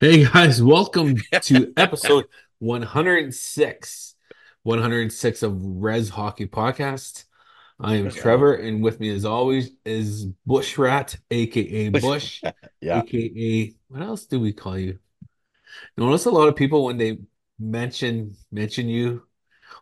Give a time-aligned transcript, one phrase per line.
[0.00, 2.26] Hey guys, welcome to episode
[2.60, 4.14] 106.
[4.62, 7.24] 106 of Rez Hockey Podcast.
[7.80, 12.42] I am Trevor, and with me as always is Bushrat, aka Bush,
[12.80, 13.00] Yeah.
[13.00, 15.00] aka what else do we call you?
[15.96, 17.18] Notice a lot of people when they
[17.58, 19.24] mention mention you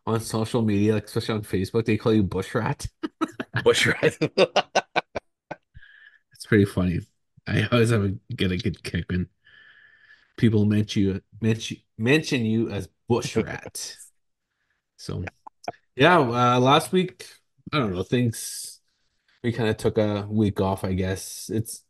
[0.06, 2.88] on social media, like especially on Facebook, they call you Bushrat.
[3.64, 4.16] Bush right.
[6.32, 7.00] It's pretty funny.
[7.46, 9.26] I always have a, get a good kick when
[10.36, 13.96] people mention you mention mention you as Bushrat.
[14.98, 15.22] So
[15.94, 17.28] yeah, uh, last week
[17.70, 18.80] I don't know things.
[19.44, 21.50] We kind of took a week off, I guess.
[21.52, 21.84] It's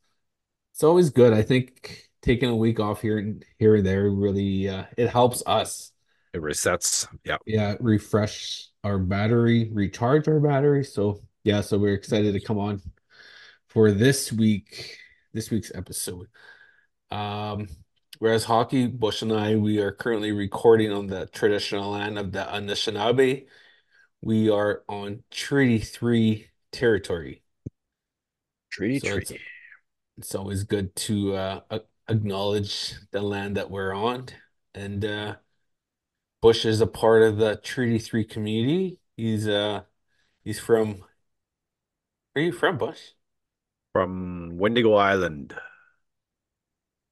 [0.72, 1.32] it's always good.
[1.32, 5.44] I think taking a week off here and here and there really uh, it helps
[5.46, 5.92] us.
[6.34, 7.06] It resets.
[7.24, 7.38] Yeah.
[7.46, 10.84] Yeah, refresh our battery, recharge our battery.
[10.84, 12.82] So yeah, so we're excited to come on
[13.68, 14.98] for this week,
[15.32, 16.26] this week's episode.
[17.10, 17.68] Um,
[18.18, 22.44] whereas hockey, Bush and I, we are currently recording on the traditional land of the
[22.44, 23.46] Anishinaabe.
[24.22, 27.42] We are on Treaty 3 territory.
[28.70, 29.32] Treaty So it's
[30.18, 31.60] it's always good to uh,
[32.08, 34.26] acknowledge the land that we're on.
[34.74, 35.36] And uh,
[36.40, 38.98] Bush is a part of the Treaty 3 community.
[39.16, 39.82] He's uh
[40.44, 41.04] he's from
[42.32, 43.00] where are you from, Bush?
[43.92, 45.54] From Wendigo Island.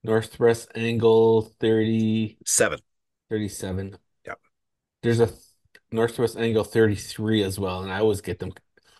[0.04, 2.78] Northwest Angle 30 Seven.
[3.30, 3.98] 37.
[4.26, 4.38] Yep.
[5.02, 5.38] There's a th-
[5.90, 8.52] Northwest Angle 33 as well, and I always get them.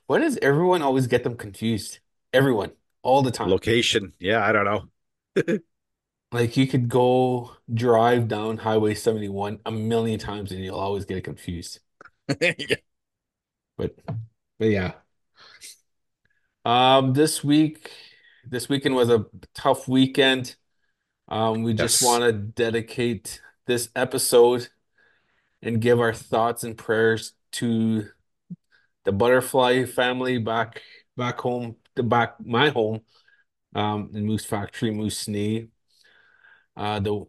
[0.06, 2.00] Why does everyone always get them confused?
[2.32, 3.48] Everyone, all the time.
[3.48, 4.12] Location.
[4.18, 5.58] Yeah, I don't know.
[6.32, 11.16] Like you could go drive down Highway 71 a million times and you'll always get
[11.16, 11.78] it confused.
[12.40, 12.54] Yeah.
[13.76, 13.96] But
[14.58, 14.94] but yeah.
[16.64, 17.90] Um this week
[18.46, 20.56] this weekend was a tough weekend.
[21.28, 22.02] Um we just Yes.
[22.02, 24.68] want to dedicate this episode
[25.62, 28.08] and give our thoughts and prayers to
[29.04, 30.82] the Butterfly family back
[31.16, 33.02] back home, the back my home,
[33.74, 35.68] um in Moose Factory, Moosonee.
[36.76, 37.26] Uh the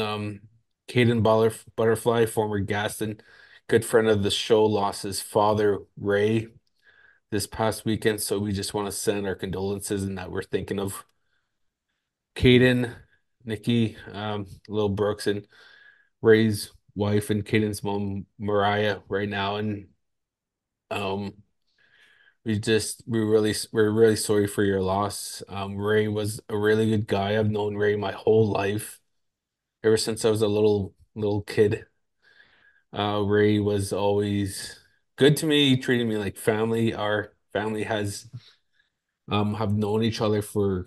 [0.00, 0.40] um
[0.88, 3.20] Caden Butter Butterfly, former Gaston,
[3.68, 6.48] good friend of the show, lost his father, Ray,
[7.30, 8.22] this past weekend.
[8.22, 11.04] So we just want to send our condolences and that we're thinking of
[12.36, 12.94] Caden,
[13.46, 15.46] Nikki, um, Lil Brooks, and
[16.22, 19.56] Ray's wife and Caden's mom, Mariah, right now.
[19.56, 19.88] And
[20.90, 21.34] um
[22.44, 25.42] we just we really we're really sorry for your loss.
[25.48, 27.38] Um Ray was a really good guy.
[27.38, 29.00] I've known Ray my whole life.
[29.84, 31.86] Ever since I was a little little kid.
[32.96, 34.78] Uh Ray was always
[35.16, 35.76] good to me.
[35.76, 36.94] Treated me like family.
[36.94, 38.28] Our family has
[39.30, 40.86] um have known each other for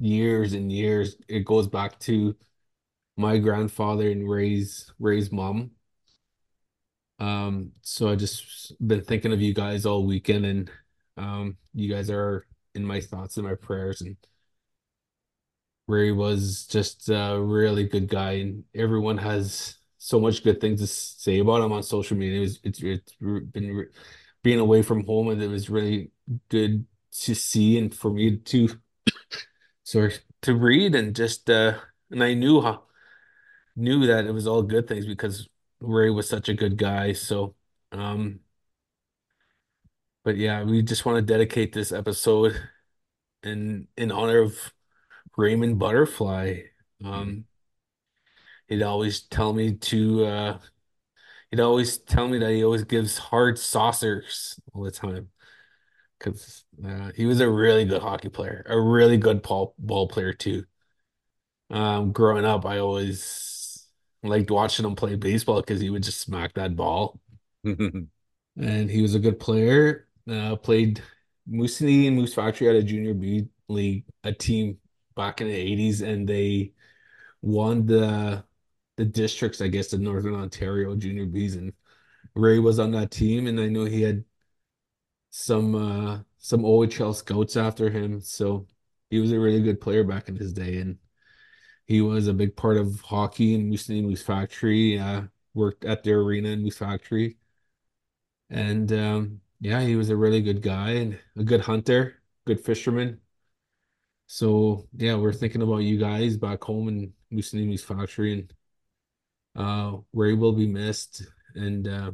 [0.00, 1.16] years and years.
[1.28, 2.36] It goes back to
[3.16, 5.72] my grandfather and Ray's Ray's mom.
[7.18, 10.70] Um, so I just been thinking of you guys all weekend and
[11.16, 14.16] um you guys are in my thoughts and my prayers and
[15.86, 20.86] Ray was just a really good guy and everyone has so much good things to
[20.86, 22.38] say about him on social media.
[22.38, 23.86] It was, it's it's been
[24.42, 26.12] being away from home and it was really
[26.48, 26.86] good
[27.22, 28.68] to see and for me to
[30.42, 31.78] to read and just uh
[32.10, 32.84] and I knew how
[33.76, 35.48] knew that it was all good things because
[35.80, 37.12] Ray was such a good guy.
[37.12, 37.54] So
[37.92, 38.40] um
[40.24, 42.60] but yeah, we just want to dedicate this episode
[43.42, 44.72] in in honor of
[45.36, 46.62] Raymond Butterfly.
[47.04, 47.46] Um
[48.68, 50.58] he'd always tell me to uh
[51.50, 55.30] he'd always tell me that he always gives hard saucers all the time
[56.20, 60.34] because uh, he was a really good hockey player, a really good ball ball player
[60.34, 60.64] too.
[61.70, 63.86] Um, growing up, I always
[64.22, 67.20] liked watching him play baseball because he would just smack that ball.
[68.56, 70.08] And he was a good player.
[70.28, 71.02] Uh, played
[71.48, 74.78] Moosonee and Moose Factory at a junior B league, a team
[75.16, 76.72] back in the 80s, and they
[77.42, 78.44] won the
[78.96, 81.54] the districts, I guess, the Northern Ontario junior Bs.
[81.58, 81.72] And
[82.34, 84.24] Ray was on that team, and I know he had
[85.30, 88.20] some uh some OHL scouts after him.
[88.20, 88.66] So
[89.10, 90.98] he was a really good player back in his day, and
[91.86, 94.98] he was a big part of hockey in Moosonee Moose Factory.
[94.98, 95.24] Uh,
[95.54, 97.38] worked at their arena in Moose Factory.
[98.50, 103.20] And um, yeah, he was a really good guy and a good hunter, good fisherman.
[104.26, 108.52] So yeah, we're thinking about you guys back home in Mussolini's factory and
[109.56, 111.22] uh where he will be missed.
[111.54, 112.12] And uh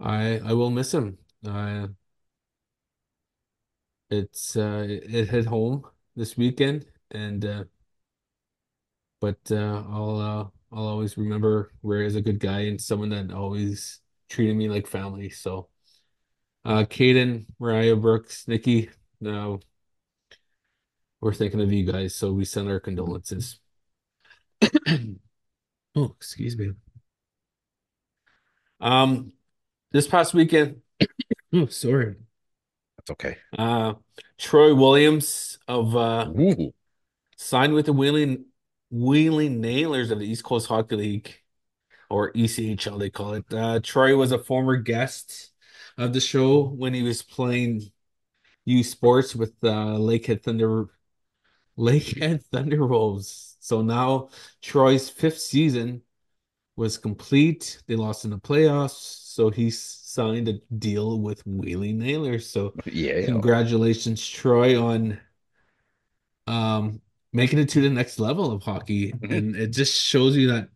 [0.00, 1.18] I I will miss him.
[1.44, 1.88] Uh
[4.10, 5.84] it's uh it, it hit home
[6.16, 7.64] this weekend and uh,
[9.20, 10.44] but uh, I'll uh,
[10.76, 14.86] I'll always remember Ray as a good guy and someone that always treated me like
[14.86, 15.30] family.
[15.30, 15.68] So,
[16.64, 18.90] uh, Caden, Mariah, Brooks, Nikki,
[19.20, 19.60] no,
[21.20, 23.58] we're thinking of you guys, so we send our condolences.
[25.96, 26.72] Oh, excuse me.
[28.80, 29.32] Um,
[29.92, 30.82] this past weekend,
[31.52, 32.16] oh, sorry.
[32.96, 33.38] That's okay.
[33.58, 33.94] Uh,
[34.38, 36.72] Troy Williams of uh Ooh.
[37.36, 38.46] signed with the Wheeling
[38.90, 41.34] Wheeling Nailers of the East Coast Hockey League,
[42.08, 43.44] or ECHL they call it.
[43.52, 45.52] Uh, Troy was a former guest
[45.96, 47.82] of the show when he was playing
[48.64, 50.86] U Sports with uh, Lakehead Thunder
[51.78, 53.56] Lakehead Thunder Wolves.
[53.60, 54.28] So now
[54.62, 56.02] Troy's fifth season
[56.76, 57.82] was complete.
[57.86, 59.70] They lost in the playoffs, so he
[60.10, 62.48] signed a deal with Wheeling Nailers.
[62.48, 63.26] So Yeah.
[63.26, 65.20] congratulations, Troy, on
[66.46, 67.00] um
[67.32, 69.12] making it to the next level of hockey.
[69.12, 69.32] Mhm.
[69.32, 70.68] And it just shows you that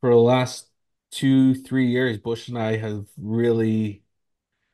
[0.00, 0.68] for the last
[1.12, 4.02] two, three years, Bush and I have really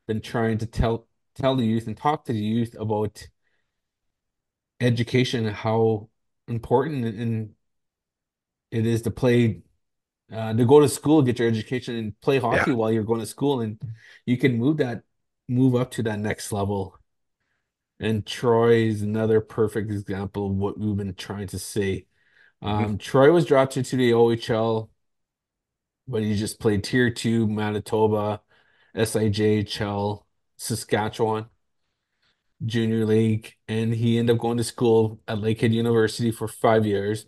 [0.06, 3.28] been trying to tell tell the youth and talk to the youth about
[4.80, 6.08] education and how
[6.46, 7.54] important and
[8.70, 9.62] it is to play
[10.32, 12.76] uh, to go to school, get your education, and play hockey Yeah.
[12.76, 13.80] while you're going to school, and
[14.26, 15.02] you can move that
[15.48, 16.98] move up to that next level.
[18.00, 22.06] And Troy is another perfect example of what we've been trying to say.
[22.62, 24.90] Um, Troy was drafted to the OHL,
[26.06, 28.40] but he just played Tier 2, Manitoba,
[28.94, 30.24] SIJHL,
[30.56, 31.46] Saskatchewan,
[32.64, 37.26] Junior League, and he ended up going to school at Lakehead University for five years.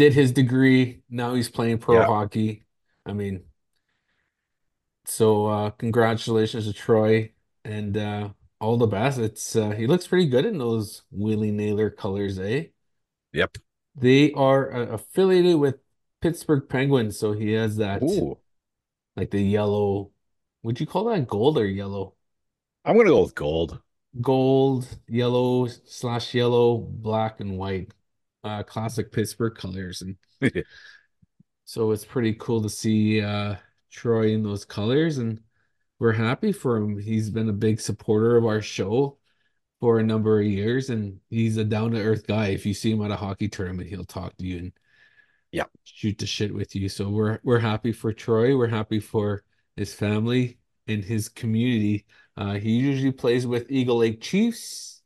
[0.00, 1.02] Did his degree.
[1.10, 2.06] Now he's playing pro Yeah.
[2.06, 2.64] hockey.
[3.04, 3.44] I mean,
[5.04, 7.32] so uh, congratulations to Troy
[7.66, 8.30] and uh,
[8.62, 9.18] all the best.
[9.18, 12.68] It's uh, he looks pretty good in those Willie Naylor colors, eh?
[13.34, 13.58] Yep.
[13.94, 15.80] They are uh, affiliated with
[16.22, 18.38] Pittsburgh Penguins, so he has that Ooh.
[19.16, 20.12] like the yellow.
[20.62, 22.14] Would you call that gold or yellow?
[22.86, 23.82] I'm gonna go with gold.
[24.22, 27.92] Gold, yellow slash yellow, black and white.
[28.42, 30.16] Uh, classic Pittsburgh colors, and
[31.64, 33.56] so it's pretty cool to see uh
[33.90, 35.40] Troy in those colors, and
[35.98, 36.98] we're happy for him.
[36.98, 39.18] He's been a big supporter of our show
[39.80, 42.48] for a number of years, and he's a down-to-earth guy.
[42.48, 44.72] If you see him at a hockey tournament, he'll talk to you and
[45.52, 45.64] Yeah.
[45.84, 46.88] shoot the shit with you.
[46.88, 48.56] So we're we're happy for Troy.
[48.56, 49.42] We're happy for
[49.76, 52.06] his family and his community.
[52.36, 54.99] Uh, he usually plays with Eagle Lake Chiefs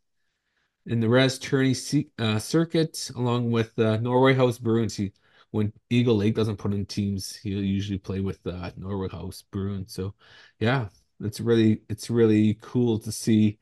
[0.86, 1.74] in the Res Tourney
[2.18, 4.96] uh, circuit, along with uh, Norway House Bruins.
[4.96, 5.12] He,
[5.50, 9.94] when Eagle Lake doesn't put in teams, he'll usually play with uh, Norway House Bruins.
[9.94, 10.14] So,
[10.58, 10.88] yeah,
[11.20, 13.58] it's really it's really cool to see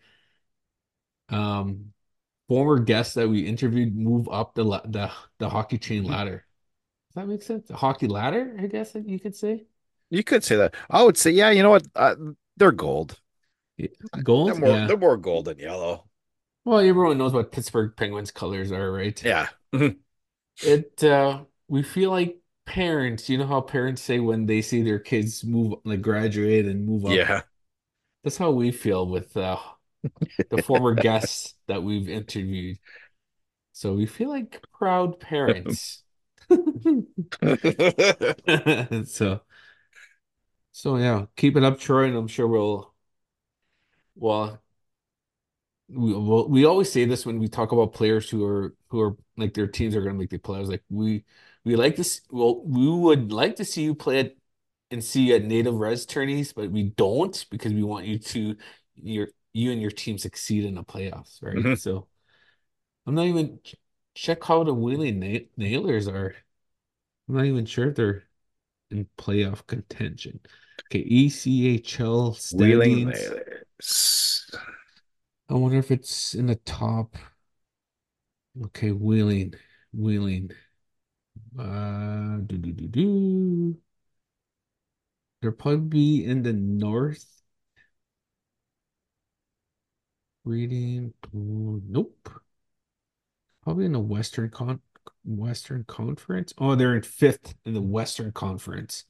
[1.29, 1.93] um,
[2.49, 6.45] former guests that we interviewed move up the la- the the hockey chain ladder.
[7.09, 7.69] Does that make sense?
[7.69, 9.67] The hockey ladder, I guess you could say.
[10.11, 10.75] You could say that.
[10.91, 11.87] I would say, yeah, you know what?
[11.95, 12.17] Uh,
[12.57, 13.19] they're gold.
[13.79, 13.89] They're
[14.23, 14.87] Gold, more yeah.
[14.87, 16.05] they're more gold than yellow.
[16.64, 19.20] Well, everyone knows what Pittsburgh Penguins colors are, right?
[19.25, 19.49] Yeah.
[20.60, 24.98] It uh we feel like parents, you know how parents say when they see their
[24.98, 27.13] kids move like graduate and move up.
[27.13, 27.43] Yeah.
[28.22, 29.58] That's how we feel with uh
[30.51, 32.79] the former guests that we've interviewed.
[33.72, 36.03] So we feel like proud parents.
[39.06, 39.41] So
[40.72, 42.93] so yeah, keep it up, Troy, and I'm sure we'll
[44.17, 44.60] well
[45.94, 49.55] we we always say this when we talk about players who are who are like
[49.55, 50.69] their teams are going to make the playoffs.
[50.69, 51.25] Like we
[51.65, 52.22] we like this.
[52.31, 54.39] Well, we would like to see you play it
[54.91, 58.56] and see at native res tourneys, but we don't because we want you to
[58.96, 61.56] your you and your team succeed in the playoffs, right?
[61.56, 61.79] Mhm.
[61.79, 62.08] So
[63.06, 63.58] I'm not even
[64.15, 66.34] check how the Wheeling Na Nailers are.
[67.29, 68.25] I'm not even sure if they're
[68.91, 70.41] in playoff contention.
[70.87, 72.69] Okay, ECHL standings.
[72.69, 73.08] Wheeling.
[73.08, 74.51] Nailers.
[75.53, 77.15] I wonder if it's in the top.
[78.65, 79.53] Okay, Wheeling,
[79.93, 80.51] Wheeling.
[81.59, 83.77] Uh, do do do do.
[85.43, 87.43] They'll probably be in the north.
[90.44, 91.13] Reading.
[91.35, 92.31] Ooh, nope.
[93.63, 94.81] Probably in the Western Con
[95.23, 96.55] Western Conference.
[96.56, 99.05] Oh, they're in fifth in the Western Conference.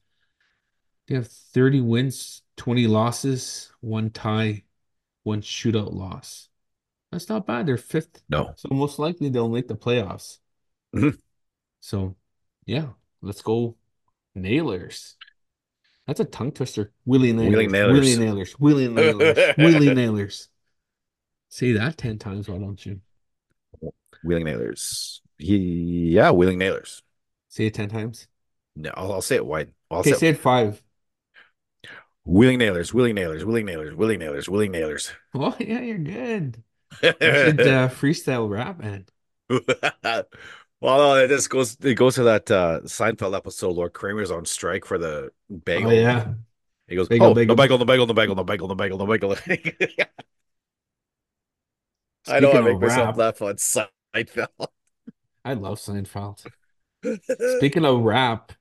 [1.07, 4.65] They have 30 wins, 20 losses, one tie,
[5.23, 6.49] one shootout loss.
[7.11, 7.67] That's not bad.
[7.67, 8.23] They're fifth.
[8.29, 8.55] No.
[8.57, 10.38] So most likely they'll make the playoffs.
[10.95, 11.19] Mhm.
[11.81, 12.17] So
[12.64, 12.88] yeah,
[13.21, 13.76] let's go
[14.35, 15.17] Nailers.
[16.07, 16.93] That's a tongue twister.
[17.05, 17.52] Willie Nailers.
[17.52, 17.95] Wheeling Nailers.
[17.95, 18.59] Willie Nailers.
[18.59, 19.38] Willie Nailers.
[19.59, 20.49] Willie Nailers.
[21.49, 23.00] Say that 10 times, why don't you?
[24.25, 25.21] Wheeling Nailers.
[25.38, 27.02] He, yeah, Wheeling Nailers.
[27.49, 28.26] Say it 10 times.
[28.76, 29.73] No, I'll, I'll say it wide.
[29.91, 30.83] I'll Okay, say say it five.
[32.25, 35.12] Wheeling Nailers, Wheeling Nailers, Wheeling Nailers, Wheeling Nailers, Wheeling Nailers.
[35.35, 36.62] Oh, yeah, you're good.
[37.02, 39.07] You should uh, freestyle rap, man.
[40.81, 43.76] Well, no, it just goes it goes to that uh Seinfeld episode.
[43.76, 45.31] Lord Kramer's on strike for the
[45.64, 45.91] bagel.
[45.91, 46.35] Oh, yeah.
[46.88, 47.55] He goes, Bagel, "Oh, bagel.
[47.55, 48.35] no bagel, no bagel, no bagel,
[48.69, 49.76] no bagel, no bagel, no bagel."
[52.26, 54.49] I know I make of myself laugh on Seinfeld.
[55.45, 56.45] I love Seinfeld.
[57.59, 58.52] Speaking of rap,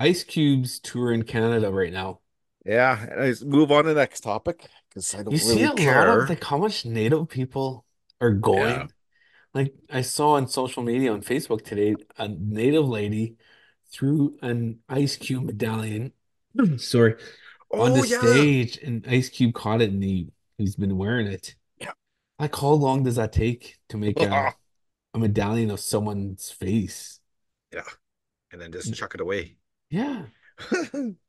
[0.00, 2.20] Ice Cube's tour in Canada right now.
[2.68, 5.64] Yeah, and I move on to the next topic because I don't You see really
[5.64, 6.08] a lot care.
[6.08, 7.86] of like how much native people
[8.20, 8.86] are Yeah.
[8.86, 8.92] going.
[9.54, 13.36] Like I saw on social media on Facebook today, a native lady
[13.92, 16.12] threw an Ice Cube medallion,
[16.78, 17.16] sorry,
[17.72, 18.18] on Oh the yeah.
[18.18, 21.56] stage, and Ice Cube caught it, and he he's been wearing it.
[21.80, 21.92] Yeah.
[22.38, 24.54] Like how long does that take to make a,
[25.14, 27.20] a medallion of someone's face?
[27.72, 27.84] Yeah.
[28.52, 29.56] And then just chuck it away.
[29.90, 30.26] Yeah.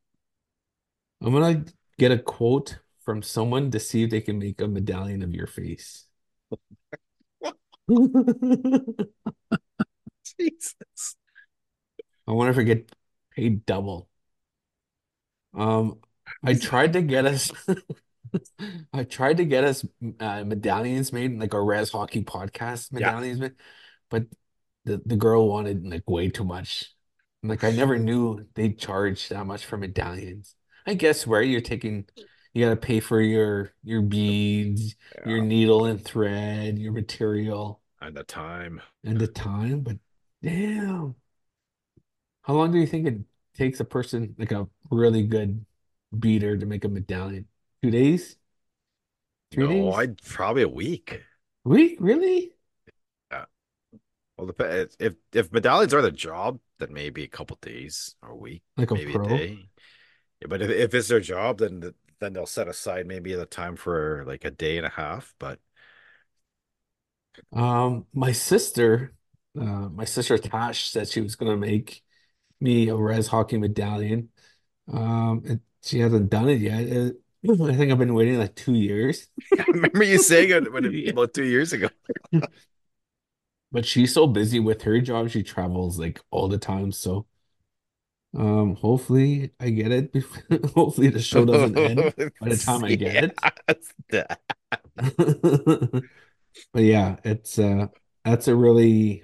[1.22, 1.66] I'm gonna
[1.98, 5.48] get a quote from someone to see if they can make a medallion of your
[5.48, 6.06] face.
[10.40, 11.16] Jesus.
[12.28, 12.92] I wonder if I get
[13.32, 14.08] paid double.
[15.54, 16.00] Um,
[16.44, 17.52] I tried to get us,
[18.94, 19.86] I tried to get us
[20.20, 23.08] uh, medallions made, like our Rez Hockey podcast Yeah.
[23.08, 23.54] medallions made,
[24.10, 24.26] but
[24.86, 26.94] the the girl wanted like way too much.
[27.42, 30.56] Like I never knew they charged that much for medallions.
[30.86, 32.08] I guess where you're taking,
[32.54, 34.96] you gotta pay for your your beads,
[35.26, 35.44] your Yeah.
[35.44, 38.82] needle and thread, your material, And the time.
[39.04, 39.82] and the time.
[39.82, 39.98] But
[40.42, 41.16] damn,
[42.44, 43.20] how long do you think it
[43.54, 45.66] takes a person like a really good
[46.18, 47.48] beater to make a medallion?
[47.84, 48.38] Two days?
[49.52, 49.96] Three No, days?
[49.96, 51.24] I'd probably a week.
[51.64, 51.98] Week?
[52.00, 52.54] Really?
[53.32, 53.46] Yeah.
[54.38, 58.36] Well, dep- if if medallions are the job, then maybe a couple days or a
[58.36, 59.28] week, Like a maybe a pro?
[59.38, 59.69] day.
[60.42, 63.46] Yeah, but if, if it's their job, then th- then they'll set aside maybe the
[63.46, 65.34] time for like a day and a half.
[65.40, 65.60] But
[67.54, 69.14] Um, my sister,
[69.60, 72.04] uh, my sister Tash said she was gonna make
[72.62, 74.30] me a res hockey medallion.
[74.92, 76.88] Um, and she hasn't done it yet.
[76.92, 77.12] Uh,
[77.66, 79.28] I think I've been waiting like two years.
[79.60, 81.12] I remember you saying it it, Yeah.
[81.12, 81.90] about two years ago.
[83.72, 86.92] But she's so busy with her job, she travels like all the time.
[86.92, 87.28] So,
[88.38, 90.12] um, hopefully I get it.
[90.14, 90.44] Before,
[90.76, 93.40] hopefully the show doesn't end by the time I get it.
[96.74, 97.88] But yeah, it's uh
[98.24, 99.24] that's a really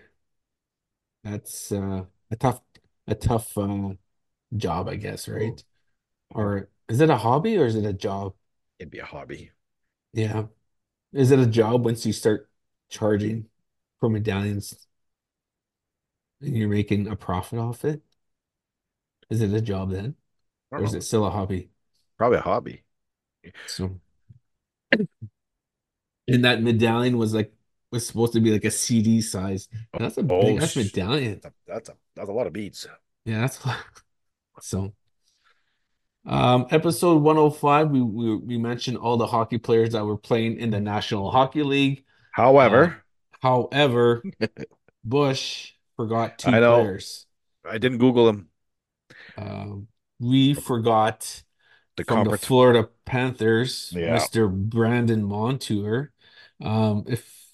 [1.23, 2.61] that's uh a tough
[3.07, 3.93] a tough uh
[4.55, 5.63] job, I guess, right?
[6.31, 8.35] Or is it a hobby or is it a job?
[8.79, 9.51] It'd be a hobby.
[10.13, 10.45] Yeah.
[11.13, 12.49] Is it a job once you start
[12.89, 13.47] charging
[13.99, 14.87] for medallions
[16.41, 18.01] and you're making a profit off it?
[19.29, 20.15] Is it a job then?
[20.71, 20.99] Or is know.
[20.99, 21.69] it still a hobby?
[22.17, 22.83] Probably a hobby.
[23.65, 23.99] So,
[26.27, 27.53] and that medallion was like
[27.91, 29.67] was supposed to be like a CD size.
[29.97, 31.41] That's a big Oh, that's medallion.
[31.41, 32.87] that's a, that's a that's a lot of beads.
[33.25, 33.59] Yeah, that's
[34.59, 34.93] so.
[36.27, 40.71] Um, episode 105, we, we we mentioned all the hockey players that were playing in
[40.71, 42.03] the National Hockey League.
[42.31, 43.03] However,
[43.41, 44.27] However,
[45.03, 46.81] Bush forgot two I know.
[46.83, 47.27] players.
[47.65, 48.49] I didn't Google him.
[49.37, 49.87] Um,
[50.19, 51.43] we forgot
[51.97, 52.37] The from the.
[52.37, 54.17] Florida Panthers, Yeah.
[54.17, 54.47] Mr.
[54.47, 56.11] Brandon Montour.
[56.61, 57.47] Um, if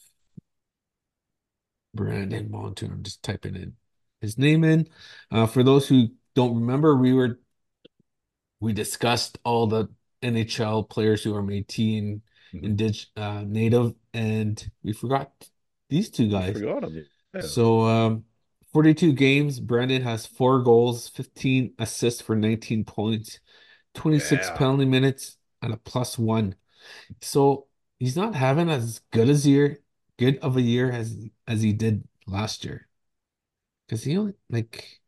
[1.94, 3.74] Brandon Montour, I'm just typing in
[4.22, 4.88] his name in.
[5.30, 7.40] Uh, for those who don't remember, we were
[8.60, 9.90] we discussed all the
[10.22, 12.22] NHL players who are Métis and
[12.54, 12.78] Mhm.
[12.78, 15.32] indig uh, native, and we forgot
[15.90, 16.54] these two guys.
[16.54, 17.06] Forgot him.
[17.34, 17.42] Yeah.
[17.42, 18.26] So, um,
[18.74, 19.60] 42 games.
[19.60, 23.40] Brandon has four goals, 15 assists for 19 points,
[23.94, 24.52] 26 Yeah.
[24.52, 26.56] penalty minutes, and a plus one.
[27.22, 27.68] So
[28.00, 29.82] he's not having as good as year,
[30.18, 32.88] good of a year as as he did last year.
[33.88, 35.02] Because he only like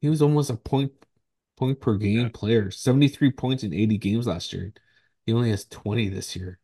[0.00, 0.92] he was almost a point
[1.56, 2.30] point per game Yeah.
[2.30, 4.74] player, 73 points in 80 games last year.
[5.26, 6.60] He only has 20 this year.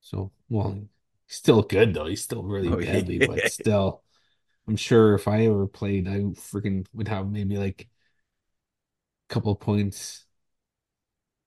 [0.00, 0.72] So, well,
[1.26, 2.06] he's still good though.
[2.06, 3.26] He's still really Oh, deadly, yeah.
[3.26, 4.02] but still,
[4.68, 7.88] I'm sure if I ever played, I freaking would have maybe like
[9.30, 10.24] a couple of points.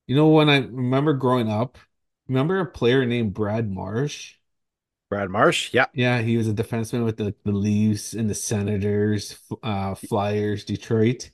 [0.07, 1.77] You know, when I remember growing up,
[2.27, 4.35] remember a player named Brad Marsh?
[5.09, 5.73] Brad Marsh.
[5.73, 5.85] Yeah.
[5.93, 11.31] Yeah, he was a defenseman with the, the Leafs and the Senators, uh, Flyers, Detroit.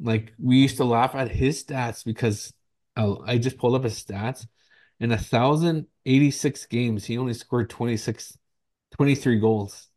[0.00, 2.52] Like we used to laugh at his stats because
[2.96, 4.46] uh, I just pulled up his stats.
[5.00, 8.38] In a thousand eighty six games, he only scored 26
[8.92, 9.88] 23 goals,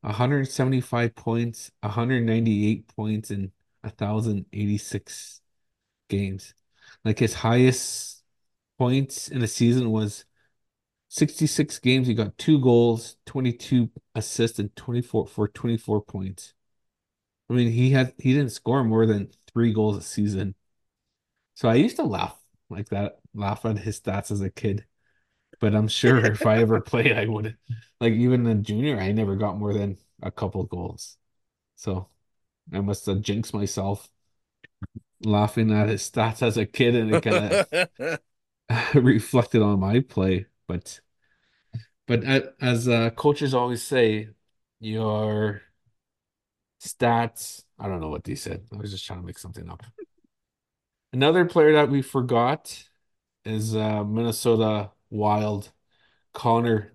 [0.00, 5.40] 175 points, 198 points in 1,086
[6.08, 6.54] games.
[7.04, 8.22] Like his highest
[8.78, 10.24] points in a season was
[11.08, 12.06] 66 games.
[12.06, 16.54] He got two goals, 22 assists, and 24 for 24 points.
[17.50, 20.54] I mean, he had he didn't score more than three goals a season.
[21.54, 22.38] So I used to laugh
[22.70, 24.86] like that, laugh at his stats as a kid.
[25.64, 27.56] But I'm sure if I ever played, I would
[27.98, 31.16] like even in junior, I never got more than a couple goals.
[31.74, 32.08] So
[32.70, 34.10] I must have jinxed myself
[35.22, 37.66] laughing at his stats as a kid, and it kind
[37.98, 38.18] of
[38.94, 40.44] reflected on my play.
[40.68, 41.00] But
[42.06, 42.22] but
[42.60, 44.28] as uh, coaches always say,
[44.80, 45.62] your
[46.78, 47.62] stats.
[47.78, 48.66] I don't know what they said.
[48.70, 49.82] I was just trying to make something up.
[51.14, 52.84] Another player that we forgot
[53.46, 55.70] is uh, Minnesota Wild
[56.32, 56.92] Connor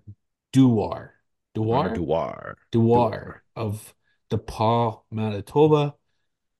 [0.52, 1.14] Dewar.
[1.56, 2.58] Connor Dewar?
[2.70, 3.10] Dewar.
[3.10, 3.94] Dewar of
[4.28, 5.94] The Pas, Manitoba.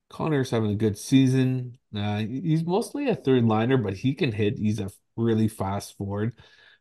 [0.09, 1.79] Connor's having a good season.
[1.95, 4.59] Uh, he's mostly a third liner, but he can hit.
[4.59, 6.33] He's a really fast forward.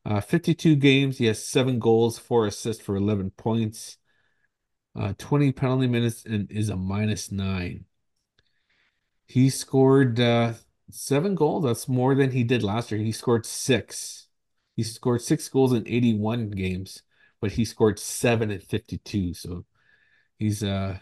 [0.05, 1.17] Uh, 52 games.
[1.17, 3.97] He has seven goals, four assists for 11 points.
[4.97, 7.85] Uh, 20 penalty minutes and is a minus nine.
[9.27, 10.53] He scored uh,
[10.89, 11.65] seven goals.
[11.65, 12.99] That's more than he did last year.
[13.01, 14.28] He scored six.
[14.79, 17.03] He scored six goals in 81 games,
[17.41, 19.33] but he scored seven at 52.
[19.33, 19.65] So
[20.37, 20.99] he's uh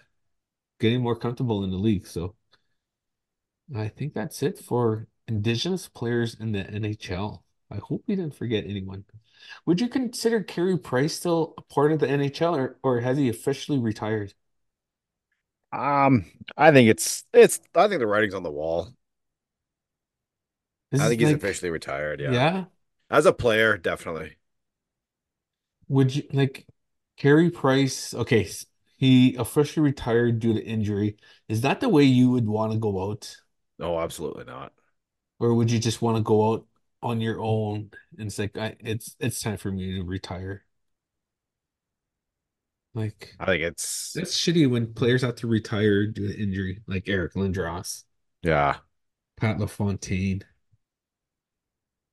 [0.80, 2.08] getting more comfortable in the league.
[2.08, 2.34] So
[3.76, 7.44] I think that's it for indigenous players in the NHL.
[7.70, 9.06] I hope we didn't forget anyone.
[9.68, 13.30] Would you consider Carey Price still a part of the NHL or, or has he
[13.30, 14.34] officially retired?
[15.72, 16.26] Um,
[16.58, 18.92] I think it's it's I think the writing's on the wall.
[20.90, 22.32] This I think he's like, officially retired, yeah.
[22.32, 22.66] yeah.
[23.10, 24.38] As a player, definitely.
[25.88, 26.66] Would you like
[27.18, 28.14] Carey Price?
[28.14, 28.50] Okay,
[28.98, 31.18] he officially retired due to injury.
[31.48, 33.38] Is that the way you would want to go out?
[33.80, 34.74] No, absolutely not.
[35.40, 36.68] Or would you just want to go out
[37.04, 40.66] on your own and it's like I, it's it's time for me to retire?
[42.94, 47.08] Like I think it's that's shitty when players have to retire due to injury, like
[47.08, 48.04] Eric Lindros,
[48.44, 48.78] yeah.
[49.38, 50.44] Pat LaFontaine,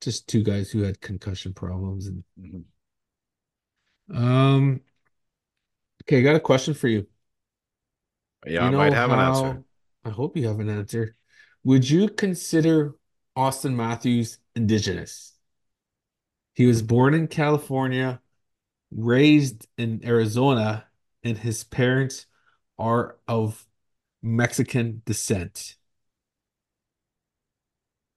[0.04, 2.64] just two guys who had concussion problems and Mhm.
[4.10, 4.80] um
[6.02, 7.06] okay, I got a question for you.
[8.46, 9.64] Yeah, You I might know have an answer.
[10.04, 11.16] I hope you have an answer.
[11.64, 12.94] Would you consider
[13.36, 15.32] Auston Matthews indigenous?
[16.54, 18.20] He was born in California,
[18.92, 20.86] raised in Arizona,
[21.24, 22.26] and his parents
[22.78, 23.66] are of
[24.22, 25.76] Mexican descent.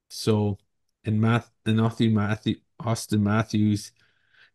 [0.08, 0.58] So
[1.08, 3.92] in math in Auston Matthew Auston Matthews,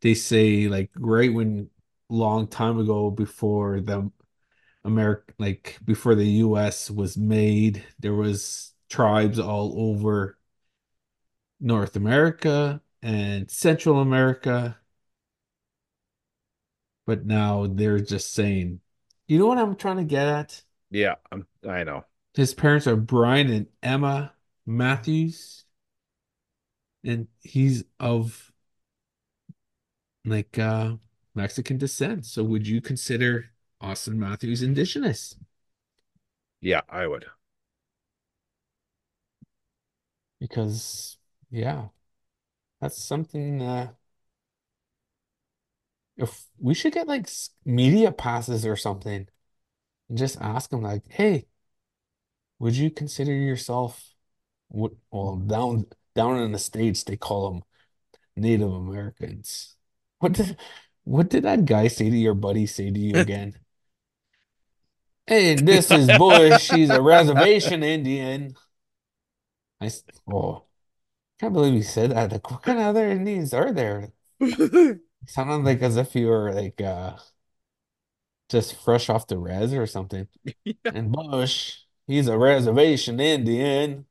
[0.01, 1.69] they say like right when
[2.09, 4.11] long time ago before the
[4.85, 10.37] America like before the US was made, there was tribes all over
[11.59, 14.77] North America and Central America,
[17.07, 18.79] but now they're just saying,
[19.27, 20.61] you know what I'm trying to get at?
[20.91, 22.05] Yeah, I'm, I know.
[22.35, 24.33] His parents are Brian and Emma
[24.67, 25.62] Matthews,
[27.03, 28.51] and he's of
[30.25, 30.95] like uh
[31.35, 32.25] Mexican descent.
[32.25, 35.35] So would you consider Auston Matthews indigenous?
[36.61, 37.25] Yeah, I would.
[40.39, 41.17] Because
[41.49, 41.89] yeah,
[42.81, 43.93] that's something uh
[46.17, 47.27] if we should get like
[47.65, 49.27] media passes or something
[50.09, 51.47] and just ask them like, hey,
[52.59, 54.13] would you consider yourself
[54.69, 57.63] what well down down in the States they call them
[58.35, 59.75] Native Americans.
[60.19, 60.57] What did
[61.03, 63.55] what did that guy say to your buddy say to you again?
[65.25, 66.69] Hey, this is Bush.
[66.69, 68.55] He's a reservation Indian.
[69.79, 69.89] I
[70.31, 70.63] oh,
[71.39, 72.31] can't believe he said that.
[72.31, 74.11] Like, what kind of other Indians are there?
[75.27, 77.15] Sounded like as if you were like uh
[78.49, 80.27] just fresh off the res or something.
[80.85, 84.05] And Bush, he's a reservation Indian.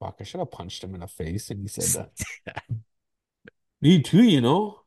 [0.00, 2.08] Fuck, I should have punched him in the face and he said
[2.46, 2.62] that.
[3.80, 4.80] Me too, you know.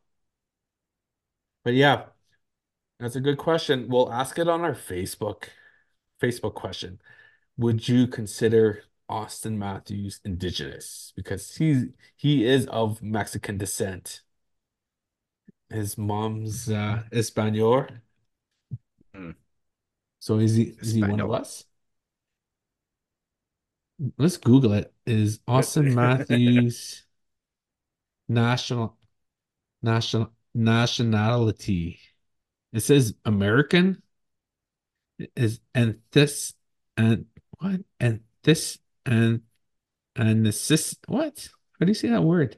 [1.64, 2.06] But yeah,
[3.00, 3.88] that's a good question.
[3.90, 5.46] We'll ask it on our Facebook
[6.22, 7.00] Facebook question.
[7.58, 11.14] Would you consider Auston Matthews indigenous?
[11.16, 14.22] Because he's he is of Mexican descent.
[15.70, 17.88] His mom's uh Espanol.
[19.14, 19.32] Hmm.
[20.20, 21.66] So is he is he one of us?
[24.18, 24.94] Let's Google it.
[25.06, 27.04] Is Auston Matthews
[28.28, 28.98] national
[29.82, 32.00] national nationality?
[32.74, 34.02] It says American.
[35.36, 36.54] Is and this
[36.98, 37.26] and
[37.60, 39.42] what and this and
[40.16, 41.50] and necess what?
[41.80, 42.58] How do you say that word?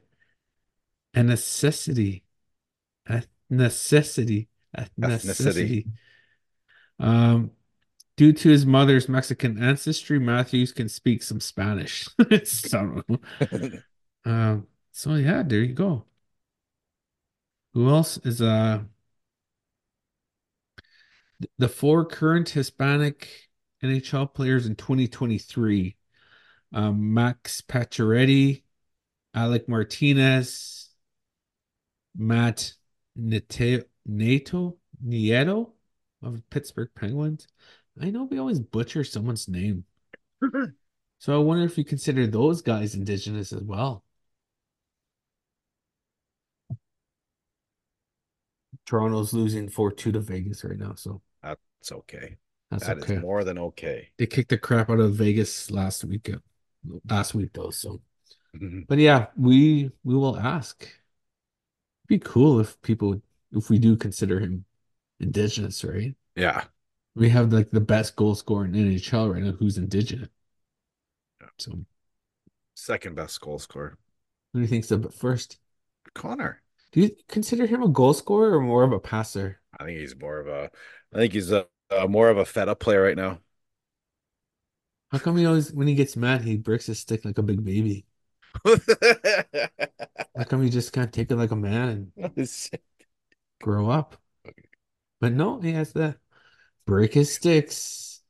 [1.14, 2.24] A necessity.
[3.06, 4.48] A necessity.
[4.74, 4.98] A Ethnicity.
[4.98, 5.86] necessity.
[6.98, 7.50] Um,
[8.16, 12.08] due to his mother's Mexican ancestry, Matthews can speak some Spanish.
[12.44, 13.02] So,
[13.40, 13.80] I don't know.
[14.24, 16.06] Um, so yeah, there you go.
[17.74, 18.84] Who else is uh
[21.58, 23.28] the four current Hispanic
[23.82, 25.96] NHL players in 2023?
[26.72, 28.62] Um, Max Pacioretty,
[29.34, 30.90] Alec Martinez,
[32.16, 32.74] Matt
[33.18, 35.72] Nete- Nato Nieto
[36.22, 37.46] of Pittsburgh Penguins.
[38.00, 39.84] I know we always butcher someone's name.
[41.18, 44.04] So I wonder if you consider those guys indigenous as well.
[48.86, 52.36] Toronto's losing 4-2 to Vegas right now, so That's okay.
[52.70, 53.18] that's That is okay.
[53.18, 54.10] more than okay.
[54.18, 56.30] They kicked the crap out of Vegas last week.
[56.30, 56.38] uh,
[57.08, 58.02] Last week though, so
[58.86, 60.82] but yeah, we we will ask.
[60.82, 60.92] It'd
[62.08, 63.20] be cool if people
[63.52, 64.64] if we do consider him
[65.20, 66.14] indigenous, right?
[66.36, 66.64] Yeah.
[67.14, 70.28] We have like the best goal scorer in NHL right now who's indigenous.
[71.40, 71.48] Yeah.
[71.58, 71.84] So
[72.74, 73.98] Second best goal scorer.
[74.52, 75.58] Who do you think's the first?
[76.14, 76.62] Connor.
[76.92, 79.60] Do you consider him a goal scorer or more of a passer?
[79.78, 80.70] I think he's more of a
[81.12, 83.40] I think he's a, a more of a fed up player right now.
[85.10, 87.64] How come he always when he gets mad he breaks his stick like a big
[87.64, 88.06] baby?
[90.36, 92.48] How come he just can't take it like a man and
[93.62, 94.16] grow up?
[95.20, 96.16] But no, he has to
[96.86, 98.22] break his sticks.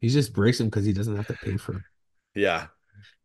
[0.00, 1.84] He just breaks them because he doesn't have to pay for them.
[2.34, 2.68] yeah.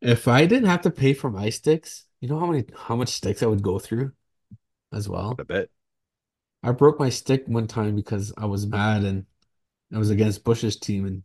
[0.02, 3.10] If I didn't have to pay for my sticks, you know how many how much
[3.10, 4.14] sticks I would go through
[4.94, 5.40] as well?
[5.40, 5.70] A bit.
[6.64, 9.26] I broke my stick one time because I was mad and
[9.94, 11.24] I was against Bush's team and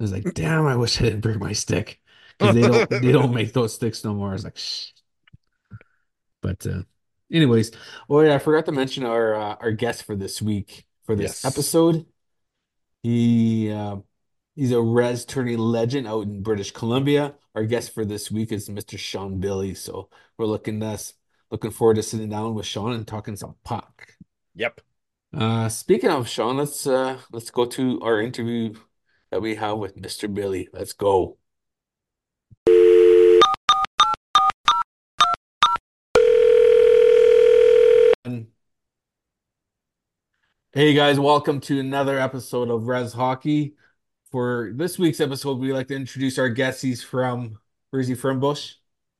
[0.00, 2.00] I was like, damn, I wish I didn't break my stick.
[2.38, 4.30] Because they don't they don't make those sticks no more.
[4.30, 4.90] I was like, shh.
[6.42, 6.82] But uh
[7.32, 7.72] anyways,
[8.08, 11.36] oh yeah, I forgot to mention our uh, our guest for this week for this
[11.36, 11.44] Yes.
[11.44, 12.06] episode.
[13.02, 13.96] He uh,
[14.54, 17.34] he's a res tourney legend out in British Columbia.
[17.54, 18.98] Our guest for this week is Mr.
[18.98, 19.74] Shawn Billy.
[19.74, 21.14] So we're looking this
[21.50, 24.14] looking forward to sitting down with Shawn and talking some puck.
[24.54, 24.80] Yep.
[25.36, 28.74] Uh, speaking of Shawn, let's uh let's go to our interview
[29.30, 30.32] that we have with Mr.
[30.32, 30.68] Billy.
[30.72, 31.38] Let's go.
[40.72, 43.74] Hey guys, welcome to another episode of Rez Hockey.
[44.30, 46.80] For this week's episode, we'd like to introduce our guest.
[46.80, 47.58] He's from
[47.90, 48.74] where's he from, Bush?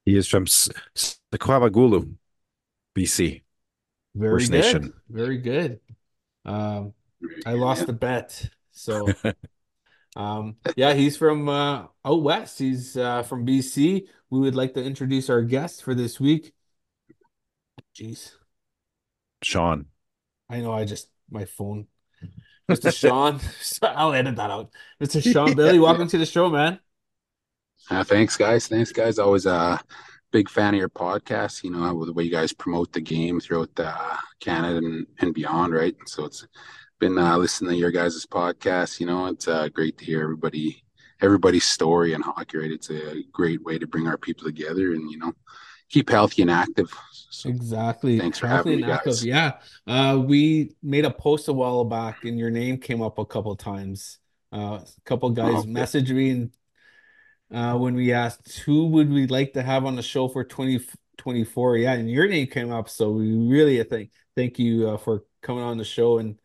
[0.06, 2.14] He is from Sequamagulu,
[2.96, 3.42] BC.
[4.14, 4.58] Very First good.
[4.58, 4.92] Nation.
[5.08, 5.80] Very good.
[6.44, 6.94] Um,
[7.44, 8.48] I lost the bet.
[8.70, 9.08] So
[10.14, 12.60] um yeah, he's from uh out west.
[12.60, 14.06] He's uh from BC.
[14.30, 16.52] We would like to introduce our guest for this week.
[17.96, 18.36] Jeez.
[19.42, 19.86] Shawn.
[20.48, 21.86] I know I just my phone.
[22.70, 22.94] Mr.
[22.94, 23.40] Shawn.
[23.82, 24.70] I'll edit that out.
[25.02, 25.22] Mr.
[25.22, 26.78] Shawn Billy, welcome to the show, man.
[27.90, 28.68] Uh, thanks, guys.
[28.68, 29.18] Thanks, guys.
[29.18, 29.80] Always a
[30.30, 31.64] big fan of your podcast.
[31.64, 35.74] You know, the way you guys promote the game throughout uh, Canada and, and beyond,
[35.74, 35.96] right?
[36.06, 36.46] So it's
[37.00, 39.00] been uh, listening to your guys' podcast.
[39.00, 40.84] You know, it's uh, great to hear everybody
[41.22, 42.58] everybody's story in hockey.
[42.58, 42.70] Right?
[42.70, 45.32] It's a great way to bring our people together and you know
[45.88, 46.92] keep healthy and active.
[47.30, 48.18] So, Exactly.
[48.18, 49.24] Thanks for having me, guys.
[49.24, 49.52] Yeah.
[49.86, 53.54] Uh, we made a post a while back and your name came up a couple
[53.56, 54.18] times.
[54.52, 55.68] Uh, a couple guys okay.
[55.68, 56.50] messaged me and
[57.52, 61.76] uh, when we asked who would we like to have on the show for 2024,
[61.78, 62.88] yeah, and your name came up.
[62.88, 66.38] So we really i think thank you uh, for coming on the show and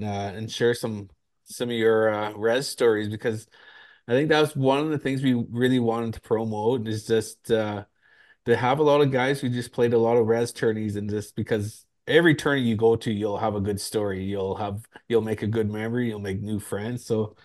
[0.00, 1.08] uh, and share some
[1.44, 3.46] some of your uh, res stories because
[4.08, 7.50] I think that was one of the things we really wanted to promote is just
[7.50, 7.84] uh,
[8.46, 11.10] to have a lot of guys who just played a lot of res tourneys and
[11.10, 14.24] just because every tourney you go to, you'll have a good story.
[14.24, 16.08] You'll have you'll make a good memory.
[16.08, 17.04] You'll make new friends.
[17.04, 17.36] So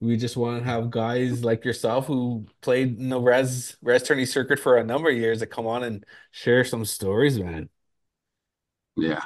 [0.00, 4.26] we just want to have guys like yourself who played in the res res tourney
[4.26, 7.68] circuit for a number of years that come on and share some stories, man.
[8.96, 9.22] Yeah,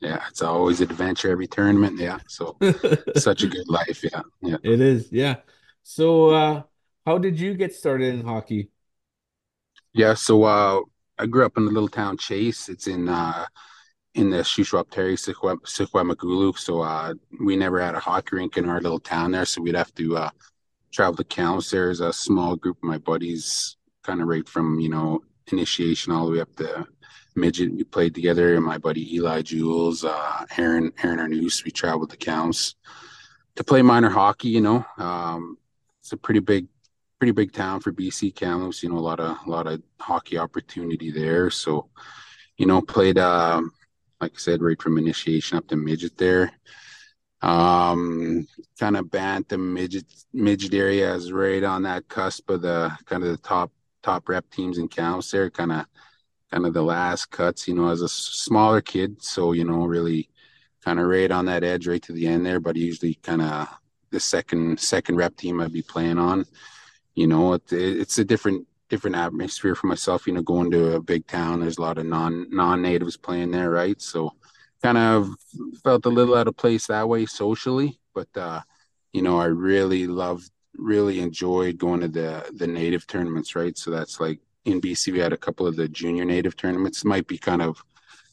[0.00, 0.24] yeah.
[0.28, 1.98] It's always adventure every tournament.
[1.98, 2.18] Yeah.
[2.28, 2.58] So
[3.16, 4.02] such a good life.
[4.02, 4.56] Yeah, yeah.
[4.62, 5.36] It is, yeah.
[5.82, 6.62] So uh
[7.06, 8.70] how did you get started in hockey?
[9.94, 10.80] Yeah, so uh,
[11.18, 12.68] I grew up in the little town Chase.
[12.68, 13.44] It's in uh,
[14.14, 16.58] in the Shuswap Terry, Sequamagulu.
[16.58, 19.74] So uh, we never had a hockey rink in our little town there, so we'd
[19.74, 20.30] have to uh,
[20.92, 21.70] travel to Kamloops.
[21.70, 26.26] There's a small group of my buddies, kind of right from you know initiation all
[26.26, 26.86] the way up to
[27.36, 27.72] midget.
[27.74, 31.64] We played together, my buddy Eli Jules, uh, Aaron Aaron Arnouse.
[31.64, 32.76] We traveled to Counts
[33.56, 34.48] to play minor hockey.
[34.48, 35.58] You know, um,
[36.00, 36.66] it's a pretty big
[37.22, 38.82] pretty big town for BC Kamloops.
[38.82, 41.50] You know, a lot of a lot of hockey opportunity there.
[41.50, 41.88] So,
[42.56, 43.70] you know, played um,
[44.20, 46.50] like I said, right from initiation up to midget there.
[47.40, 53.22] Um, kind of bantam midget midget area is right on that cusp of the kind
[53.22, 53.70] of the top
[54.02, 55.48] top rep teams in Kamloops there.
[55.48, 55.86] Kind of
[56.50, 59.22] kind of the last cuts, you know, as a smaller kid.
[59.22, 60.28] So, you know, really
[60.84, 63.68] kind of right on that edge right to the end there, but usually kind of
[64.10, 66.46] the second second rep team I'd be playing on.
[67.14, 70.26] You know, it, it's a different different atmosphere for myself.
[70.26, 73.50] You know, going to a big town, there's a lot of non non natives playing
[73.50, 74.00] there, right?
[74.00, 74.34] So,
[74.82, 75.30] kind of
[75.82, 78.60] felt a little out of place that way socially, but uh,
[79.12, 83.76] you know, I really loved, really enjoyed going to the the native tournaments, right?
[83.76, 87.04] So that's like in BC, we had a couple of the junior native tournaments.
[87.04, 87.82] Might be kind of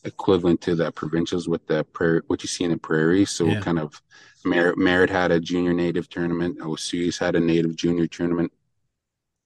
[0.03, 3.25] equivalent to the provincials with the prairie, what you see in the prairie.
[3.25, 3.59] So yeah.
[3.59, 4.01] kind of
[4.45, 6.59] Merritt, Merritt had a junior native tournament.
[6.59, 8.51] Osoyoos had a native junior tournament,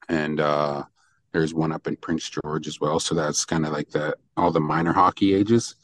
[0.10, 0.84] and uh,
[1.32, 3.00] there's one up in Prince George as well.
[3.00, 5.76] So that's kind of like the all the minor hockey ages,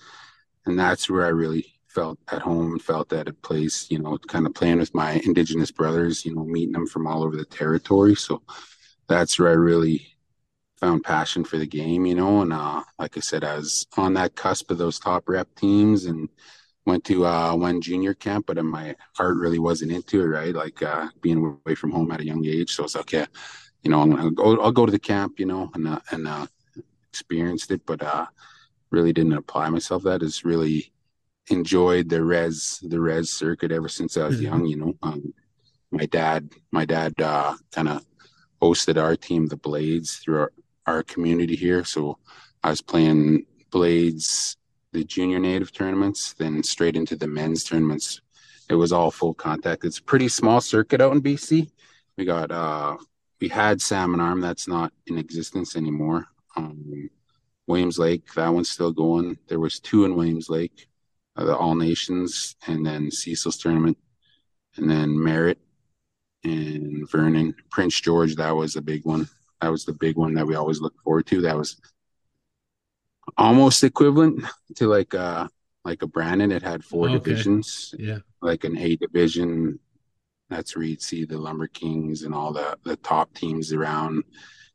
[0.65, 3.89] and that's where I really felt at home and felt at a place.
[3.89, 6.25] You know, kind of playing with my Indigenous brothers.
[6.25, 8.15] You know, meeting them from all over the territory.
[8.15, 8.41] So
[9.07, 10.07] that's where I really
[10.79, 14.13] found passion for the game, you know, and uh, like I said, I was on
[14.13, 16.29] that cusp of those top rep teams and
[16.85, 20.55] went to uh, one junior camp, but my heart really wasn't into it, right?
[20.55, 22.73] Like uh, being away from home at a young age.
[22.73, 23.25] So it's like, okay,
[23.83, 26.27] you know, I'm gonna go, I'll go to the camp, you know, and uh, and
[26.27, 26.47] uh,
[27.09, 28.25] experienced it, but uh,
[28.91, 30.03] really didn't apply myself.
[30.03, 30.91] That is really
[31.49, 34.45] enjoyed the res the res circuit ever since I was mm-hmm.
[34.45, 34.65] young.
[34.65, 35.33] You know, um,
[35.91, 38.05] my dad my dad uh, kind of
[38.61, 40.51] hosted our team, the Blades, through our,
[40.85, 41.83] our community here.
[41.83, 42.17] So
[42.63, 44.57] I was playing blades,
[44.91, 48.21] the junior native tournaments, then straight into the men's tournaments.
[48.69, 49.85] It was all full contact.
[49.85, 51.69] It's a pretty small circuit out in BC.
[52.17, 52.97] We got uh
[53.39, 56.27] we had salmon arm that's not in existence anymore.
[56.55, 57.09] Um,
[57.67, 59.37] Williams Lake, that one's still going.
[59.47, 60.87] There was two in Williams Lake,
[61.35, 63.97] uh, the All Nations, and then Cecil's tournament,
[64.75, 65.59] and then Merritt
[66.43, 68.35] and Vernon, Prince George.
[68.35, 69.29] That was a big one
[69.61, 71.41] that was the big one that we always look forward to.
[71.41, 71.79] That was
[73.37, 74.43] almost equivalent
[74.75, 75.47] to like uh
[75.85, 76.51] like a Brandon.
[76.51, 77.17] It had four okay.
[77.17, 77.93] divisions.
[77.97, 78.19] Yeah.
[78.41, 79.79] Like an A division.
[80.49, 84.23] That's where you'd see the Lumber Kings and all the the top teams around,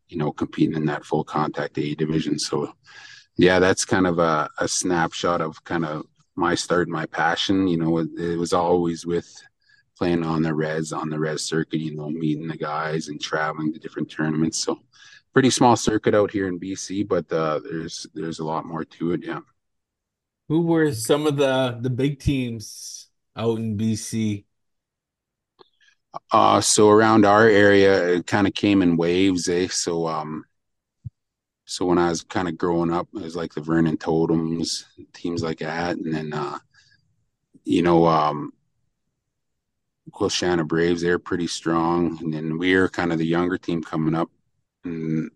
[0.08, 2.38] you know, competing in that full contact A division.
[2.38, 2.72] So
[3.36, 6.06] yeah, that's kind of a, a snapshot of kind of
[6.36, 7.66] my start, my passion.
[7.66, 9.34] You know, it, it was always with
[9.96, 13.72] playing on the res on the res circuit, you know, meeting the guys and traveling
[13.72, 14.58] to different tournaments.
[14.58, 14.80] So
[15.32, 19.12] pretty small circuit out here in BC, but uh, there's there's a lot more to
[19.12, 19.24] it.
[19.24, 19.40] Yeah.
[20.48, 24.44] Who were some of the the big teams out in BC?
[26.30, 29.68] Uh, so around our area, it kind of came in waves, eh?
[29.68, 30.44] So um,
[31.64, 35.42] so when I was kind of growing up, it was like the Vernon Totems, teams
[35.42, 36.58] like that, and then uh,
[37.64, 38.52] you know, um,
[40.28, 42.18] Shanna Braves, they're pretty strong.
[42.22, 44.30] And then we're kind of the younger team coming up.
[44.84, 45.30] And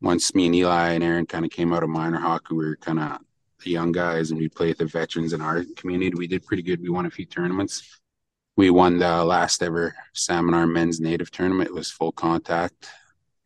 [0.00, 2.76] once me and Eli and Aaron kind of came out of minor hockey, we were
[2.76, 3.18] kind of
[3.64, 6.12] the young guys and we played the veterans in our community.
[6.16, 6.80] We did pretty good.
[6.80, 8.00] We won a few tournaments.
[8.58, 11.68] We won the last ever Salmon Arm men's native tournament.
[11.68, 12.90] It was full contact.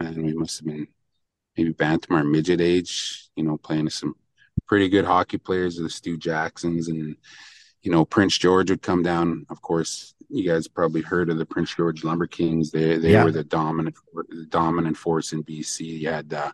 [0.00, 0.88] And we must have been
[1.54, 4.14] maybe bantam or midget age, you know, playing with some
[4.66, 7.14] pretty good hockey players, of the Stu Jacksons and
[7.82, 9.44] you know, Prince George would come down.
[9.50, 12.70] Of course, you guys probably heard of the Prince George Lumber Kings.
[12.70, 13.24] They they yeah.
[13.24, 16.00] were the dominant the dominant force in BC.
[16.00, 16.52] You had uh,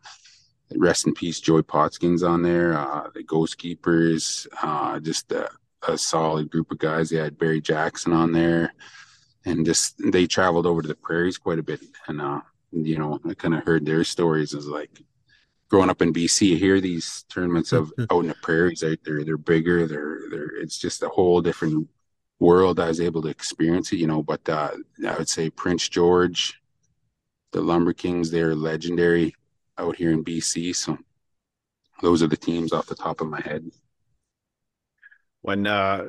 [0.75, 5.49] rest in peace Joy Potskins on there, uh, the Ghost Keepers, uh, just a,
[5.87, 7.11] a, solid group of guys.
[7.11, 8.73] They had Barry Jackson on there,
[9.45, 11.81] and just they traveled over to the prairies quite a bit.
[12.07, 12.41] And uh,
[12.73, 15.03] you know, I kind of heard their stories as like
[15.69, 19.25] growing up in BC, you hear these tournaments of out in the prairies out there.
[19.25, 19.87] They're bigger.
[19.87, 20.57] They're they're.
[20.57, 21.89] It's just a whole different
[22.39, 22.81] world.
[22.81, 24.23] I was able to experience it, you know.
[24.23, 24.73] But uh,
[25.07, 26.61] I would say Prince George,
[27.53, 29.35] the Lumber Kings, they're legendary
[29.77, 30.75] out here in BC.
[30.75, 30.99] So
[32.03, 33.71] those are the teams off the top of my head.
[35.49, 36.09] When uh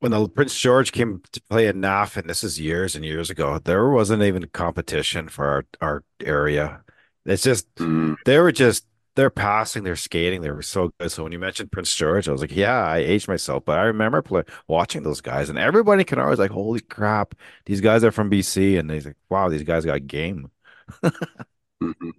[0.00, 3.30] when the Prince George came to play in NAF, and this is years and years
[3.30, 6.82] ago, there wasn't even competition for our, our area.
[7.24, 8.16] It's just mm.
[8.24, 11.12] they were just they're passing, they're skating, they were so good.
[11.12, 13.82] So when you mentioned Prince George, I was like, yeah, I aged myself, but I
[13.82, 18.10] remember play, watching those guys, and everybody can always like, holy crap, these guys are
[18.10, 20.50] from BC, and he's like, wow, these guys got game.
[21.04, 22.10] mm-hmm.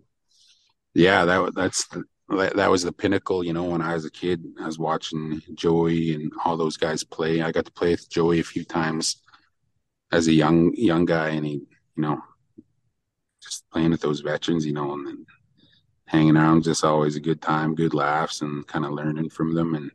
[0.94, 1.90] Yeah, that that's
[2.30, 4.44] that was the pinnacle, you know, when I was a kid.
[4.60, 7.42] I was watching Joey and all those guys play.
[7.42, 9.18] I got to play with Joey a few times
[10.12, 11.62] as a young young guy, and he, you
[11.98, 12.22] know,
[13.42, 15.26] just playing with those veterans, you know, and then
[16.06, 19.76] hanging around, just always a good time, good laughs, and kind of learning from them,
[19.76, 19.92] and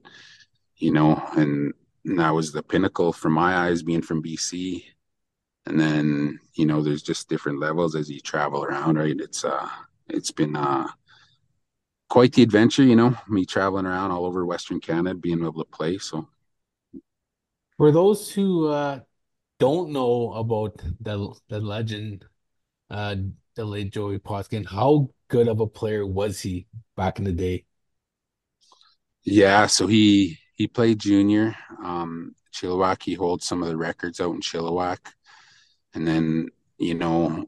[0.76, 1.72] you know, and,
[2.04, 4.84] and that was the pinnacle for my eyes, being from BC.
[5.66, 9.16] And then you know, there's just different levels as you travel around, right?
[9.18, 9.68] It's uh,
[10.08, 10.88] it's been uh
[12.12, 15.70] quite the adventure, you know, me traveling around all over Western Canada, being able to
[15.70, 15.96] play.
[15.96, 16.28] So,
[17.78, 19.00] for those who uh,
[19.58, 22.26] don't know about the the legend,
[22.90, 23.16] uh,
[23.54, 26.66] the late Joey Poskin, how good of a player was he
[26.98, 27.64] back in the day?
[29.24, 31.56] Yeah, so he he played junior.
[31.82, 34.98] Um, Chilliwack, he holds some of the records out in Chilliwack,
[35.94, 37.46] and then you know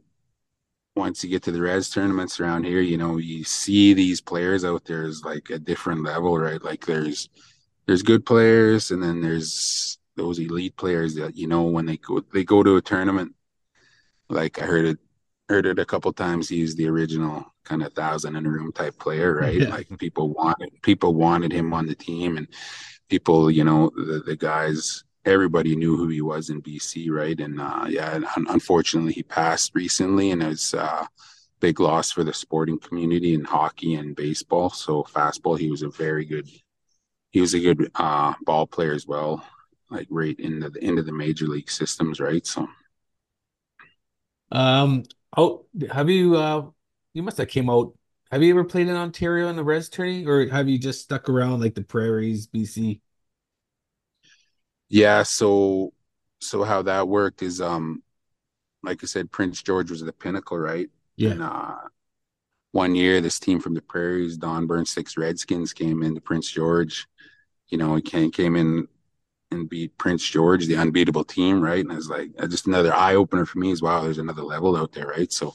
[0.96, 4.64] once you get to the res tournaments around here, you know, you see these players
[4.64, 6.62] out there is like a different level, right?
[6.62, 7.28] Like there's
[7.86, 12.22] there's good players and then there's those elite players that you know when they go
[12.32, 13.34] they go to a tournament.
[14.28, 14.98] Like I heard it
[15.48, 16.48] heard it a couple times.
[16.48, 19.60] He's the original kind of thousand in a room type player, right?
[19.60, 19.68] Yeah.
[19.68, 22.46] Like people wanted people wanted him on the team and
[23.08, 27.38] people, you know, the, the guys everybody knew who he was in BC, right?
[27.38, 31.08] And uh, yeah, unfortunately, he passed recently, and it's a
[31.60, 34.70] big loss for the sporting community in hockey and baseball.
[34.70, 36.48] So fastball, he was a very good,
[37.30, 39.44] he was a good uh, ball player as well,
[39.90, 42.46] like right into the into the major league systems, right?
[42.46, 42.68] So,
[44.52, 45.04] um,
[45.36, 46.36] oh, have you?
[46.36, 46.66] Uh,
[47.14, 47.94] you must have came out.
[48.30, 51.28] Have you ever played in Ontario in the res tourney, or have you just stuck
[51.28, 53.00] around like the prairies, BC?
[54.94, 55.92] Yeah, so
[56.40, 58.04] so how that worked is um
[58.84, 60.88] like I said, Prince George was the pinnacle, right?
[61.16, 61.30] Yeah.
[61.30, 61.78] And uh
[62.70, 67.08] one year this team from the prairies, Don Burnstick's Redskins came into Prince George.
[67.70, 68.86] You know, he came came in
[69.50, 71.84] and beat Prince George, the unbeatable team, right?
[71.84, 74.92] And it's like just another eye opener for me as wow, there's another level out
[74.92, 75.32] there, right?
[75.32, 75.54] So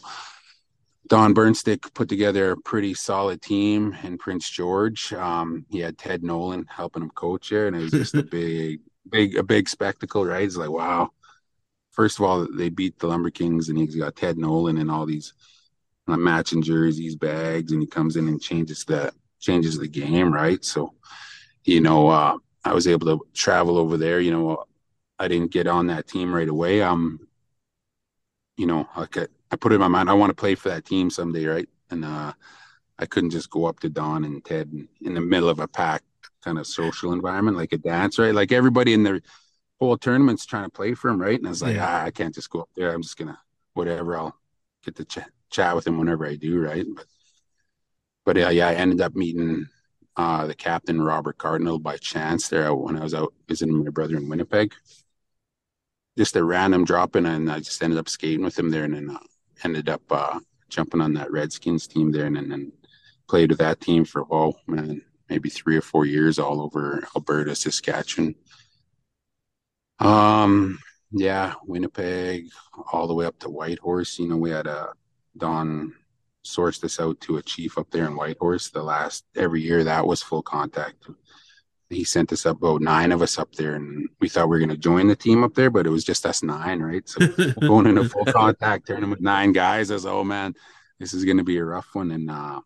[1.08, 5.14] Don Burnstick put together a pretty solid team in Prince George.
[5.14, 8.82] Um, he had Ted Nolan helping him coach there, and it was just a big,
[9.10, 10.44] big a big spectacle, right?
[10.44, 11.12] It's like wow.
[11.92, 15.06] First of all, they beat the Lumber Kings, and he's got Ted Nolan and all
[15.06, 15.34] these
[16.08, 20.64] uh, matching jerseys, bags, and he comes in and changes the changes the game, right?
[20.64, 20.94] So,
[21.64, 24.20] you know, uh, I was able to travel over there.
[24.20, 24.66] You know,
[25.18, 26.82] I didn't get on that team right away.
[26.82, 27.28] Um,
[28.58, 30.70] you know, like I, I put it in my mind, I want to play for
[30.70, 31.70] that team someday, right?
[31.90, 32.34] And uh,
[33.00, 36.04] I couldn't just go up to Don and Ted in the middle of a pack
[36.44, 38.34] kind of social environment, like a dance, right?
[38.34, 39.22] Like everybody in the
[39.80, 41.38] whole tournament's trying to play for him, right?
[41.38, 41.88] And I was like, yeah.
[41.88, 42.94] ah, I can't just go up there.
[42.94, 43.40] I'm just gonna
[43.74, 44.18] whatever.
[44.18, 44.36] I'll
[44.84, 46.86] get to ch- chat with him whenever I do, right?
[46.96, 47.06] But
[48.26, 49.68] but uh, yeah, I ended up meeting
[50.16, 54.18] uh, the captain Robert Cardinal by chance there when I was out visiting my brother
[54.18, 54.74] in Winnipeg.
[56.18, 58.94] Just a random drop in, and I just ended up skating with him there, and
[58.94, 59.20] then uh,
[59.64, 62.72] ended up uh, jumping on that Redskins team there, and, and then
[63.28, 67.56] played with that team for oh man, maybe three or four years all over Alberta,
[67.56, 68.36] Saskatchewan.
[70.00, 70.80] Um,
[71.12, 72.50] yeah, Winnipeg,
[72.92, 74.20] all the way up to Whitehorse.
[74.20, 74.94] You know, we had a
[75.38, 75.94] Don
[76.46, 78.70] sourced us out to a chief up there in Whitehorse.
[78.70, 81.08] The last every year that was full contact.
[81.90, 84.60] He sent us up about nine of us up there, and we thought we were
[84.60, 87.08] going to join the team up there, but it was just us nine, right?
[87.10, 87.28] So
[87.62, 90.54] going in a full contact tournament with nine guys, I was, oh man,
[91.00, 92.12] this is going to be a rough one.
[92.12, 92.62] And uh,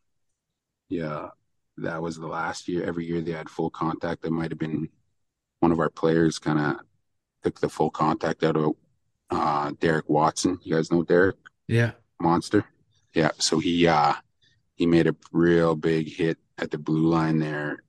[0.90, 1.30] yeah,
[1.78, 2.84] that was the last year.
[2.84, 4.22] Every year they had full contact.
[4.22, 4.90] That might have been
[5.60, 6.80] one of our players kind of
[7.44, 8.74] took the full contact out of
[9.30, 10.60] uh, Derek Watson.
[10.62, 11.36] You guys know Derek?
[11.68, 11.92] Yeah.
[12.20, 12.66] Monster.
[13.14, 13.32] Yeah.
[13.38, 14.14] So he uh
[14.76, 17.84] he made a real big hit at the blue line there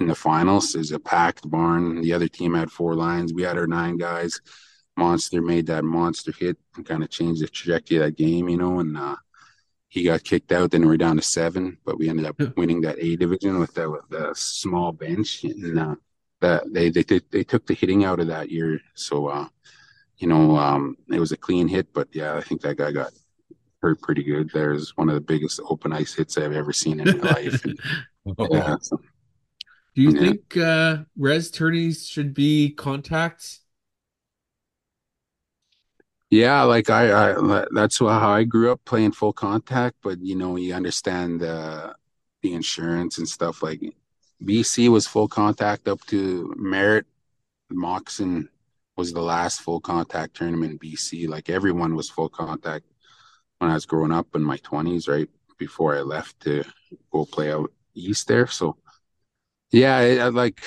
[0.00, 0.74] in the finals.
[0.74, 2.00] Is a packed barn.
[2.02, 3.32] The other team had four lines.
[3.32, 4.40] We had our nine guys.
[4.96, 8.56] Monster made that monster hit and kind of changed the trajectory of that game, you
[8.56, 9.16] know, and uh
[9.88, 10.70] he got kicked out.
[10.70, 13.74] Then we are down to seven, but we ended up winning that A division with
[13.74, 15.94] the, with the small bench, and uh,
[16.40, 18.80] that they they they took the hitting out of that year.
[18.94, 19.48] So, uh,
[20.18, 23.12] you know, um, it was a clean hit, but yeah, I think that guy got
[23.80, 24.50] hurt pretty good.
[24.52, 27.64] There's one of the biggest open ice hits I've ever seen in my life.
[28.26, 29.00] And, yeah, so,
[29.94, 30.20] Do you yeah.
[30.20, 33.60] think uh, res tourneys should be contacts?
[36.30, 40.56] Yeah, like I, I that's how I grew up playing full contact, but you know,
[40.56, 41.94] you understand the
[42.42, 43.80] the insurance and stuff like
[44.44, 47.06] BC was full contact up to Merritt.
[47.70, 48.48] Moxon
[48.96, 51.26] was the last full contact tournament in BC.
[51.26, 52.84] Like everyone was full contact
[53.58, 56.64] when I was growing up in my twenties, right before I left to
[57.12, 58.46] go play out east there.
[58.48, 58.76] So
[59.72, 60.62] yeah, I, like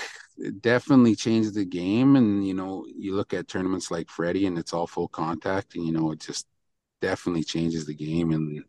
[0.61, 2.15] definitely changed the game.
[2.15, 5.85] And you know, you look at tournaments like Freddie, and it's all full contact, and
[5.85, 6.47] you know, it just
[7.01, 8.31] definitely changes the game.
[8.31, 8.63] And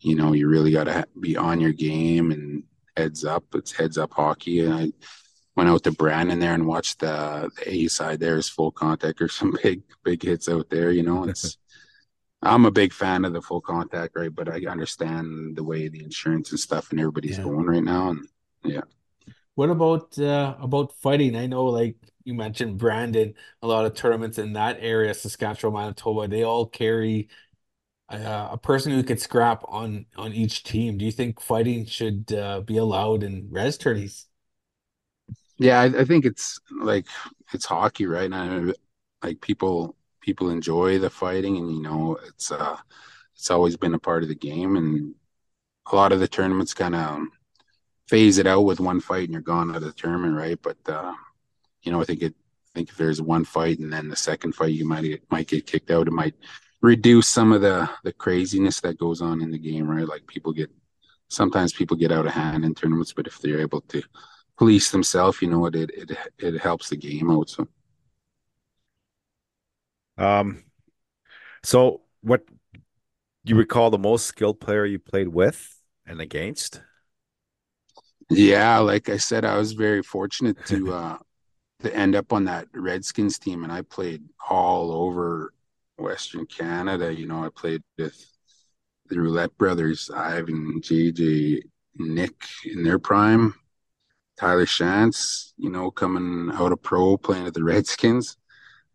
[0.00, 2.64] you know, you really got to be on your game and
[2.96, 3.44] heads up.
[3.54, 4.92] It's heads up hockey, and I
[5.56, 8.20] went out to Brandon there and watched the, the A side.
[8.20, 9.18] There is full contact.
[9.18, 10.90] There's some big big hits out there.
[10.90, 11.56] You know, it's.
[12.44, 14.34] I'm a big fan of the full contact, right?
[14.34, 17.44] But I understand the way the insurance and stuff and everybody's Yeah.
[17.44, 18.26] going right now, and
[18.64, 18.80] yeah.
[19.54, 21.36] What about uh about fighting?
[21.36, 26.28] I know like you mentioned Brandon, a lot of tournaments in that area, Saskatchewan, Manitoba,
[26.28, 27.28] they all carry
[28.10, 30.98] uh, a person who could scrap on on each team.
[30.98, 34.28] Do you think fighting should uh, be allowed in res tourneys?
[35.58, 37.06] Yeah, I, I think it's like
[37.52, 38.30] it's hockey, right?
[38.32, 42.76] And I, like people people enjoy the fighting, and you know, it's uh,
[43.34, 45.14] it's always been a part of the game, and
[45.92, 47.22] a lot of the tournaments kind of
[48.12, 50.58] phase it out with one fight, and you're gone out of the tournament, right?
[50.60, 51.14] But uh,
[51.82, 54.54] you know, I think it, I think if there's one fight, and then the second
[54.54, 56.08] fight, you might get, might get kicked out.
[56.08, 56.34] It might
[56.82, 60.06] reduce some of the the craziness that goes on in the game, right?
[60.06, 60.70] Like people get
[61.28, 64.02] sometimes people get out of hand in tournaments, but if they're able to
[64.58, 67.48] police themselves, you know, it it it, it helps the game out.
[67.48, 67.66] So
[70.18, 70.64] Um,
[71.64, 72.42] so what
[73.44, 76.82] you recall the most skilled player you played with and against?
[78.30, 81.18] Yeah, like I said, I was very fortunate to uh
[81.80, 85.52] to end up on that Redskins team, and I played all over
[85.98, 87.12] Western Canada.
[87.14, 88.16] You know, I played with
[89.08, 91.62] the Roulette brothers, Ivan, JJ,
[91.98, 93.54] Nick in their prime,
[94.38, 98.36] Tyler Shantz, you know, coming out of pro playing at the Redskins.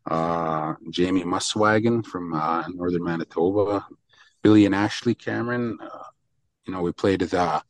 [0.10, 3.86] uh, Jamie Muswagon from uh, Northern Manitoba,
[4.44, 5.78] Billy and Ashley Cameron.
[5.82, 6.04] Uh,
[6.66, 7.62] you know, we played with uh,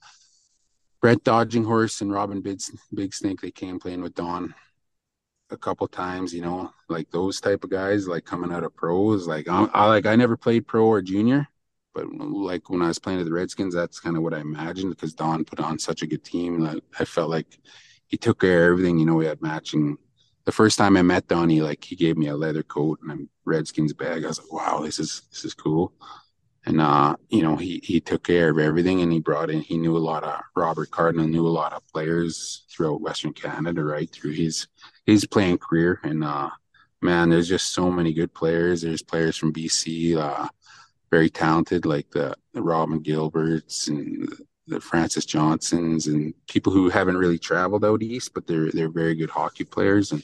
[1.07, 2.59] Brett Dodging Horse and Robin Big,
[2.93, 3.39] Big Snake.
[3.39, 4.53] They came playing with Don
[5.49, 6.33] a couple times.
[6.33, 9.25] You know, like those type of guys, like coming out of pros.
[9.25, 11.47] Like I, I like I never played pro or junior,
[11.95, 14.89] but like when I was playing with the Redskins, that's kind of what I imagined
[14.89, 16.59] because Don put on such a good team.
[16.59, 17.57] That I felt like
[18.07, 18.99] he took care of everything.
[18.99, 19.97] You know, we had matching
[20.43, 23.23] the first time I met Donnie, like he gave me a leather coat and a
[23.45, 24.25] Redskins bag.
[24.25, 25.93] I was like, wow, this is this is cool.
[26.67, 29.77] And uh, you know, he he took care of everything and he brought in he
[29.77, 34.11] knew a lot of Robert Cardinal knew a lot of players throughout Western Canada, right?
[34.11, 34.67] Through his
[35.05, 36.01] his playing career.
[36.03, 36.49] And uh
[37.01, 38.81] man, there's just so many good players.
[38.81, 40.49] There's players from BC, uh,
[41.09, 44.27] very talented, like the, the Robin Gilberts and
[44.67, 49.15] the Francis Johnsons and people who haven't really traveled out east, but they're they're very
[49.15, 50.11] good hockey players.
[50.11, 50.21] And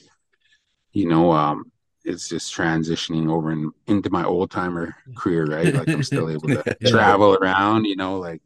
[0.92, 1.72] you know, um,
[2.04, 5.74] it's just transitioning over in, into my old timer career, right?
[5.74, 6.90] Like I'm still able to Yeah.
[6.90, 8.42] travel around, you know, like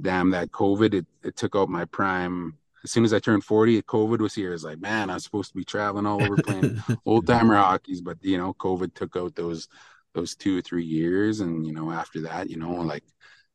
[0.00, 2.56] damn that COVID, it, it took out my prime.
[2.84, 4.52] As soon as I turned 40, COVID was here.
[4.52, 6.72] It's like, man, I'm supposed to be traveling all over playing
[7.06, 9.68] old timer hockeys, but you know, COVID took out those
[10.14, 11.40] those two or three years.
[11.40, 13.04] And you know, after that, you know, like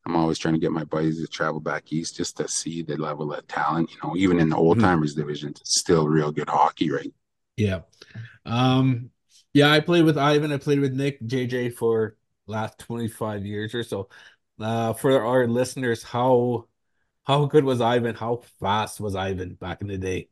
[0.06, 2.98] I'm always trying to get my buddies to travel back east just to see the
[2.98, 6.50] level of talent, you know, even in the old timers division, it's still real good
[6.50, 7.14] hockey, right?
[7.58, 7.82] Yeah.
[8.46, 9.12] Um,
[9.54, 13.84] yeah, I played with Ivan, I played with Nick, JJ for last 25 years or
[13.84, 14.10] so.
[14.60, 16.68] Uh, for our listeners, how
[17.24, 18.16] how good was Ivan?
[18.16, 20.30] How fast was Ivan back in the day?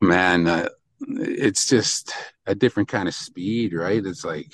[0.00, 0.68] Man, uh,
[1.00, 2.12] it's just
[2.46, 4.04] a different kind of speed, right?
[4.04, 4.52] It's like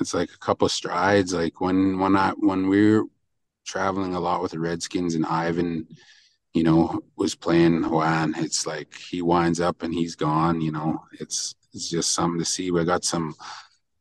[0.00, 1.32] it's like a couple strides.
[1.34, 3.04] Like when when I when we were
[3.66, 5.86] traveling a lot with the Redskins and Ivan,
[6.54, 10.60] you know, was playing Juan, it's like he winds up and he's gone.
[10.60, 12.70] You know, it's it's just something to see.
[12.70, 13.34] We got some.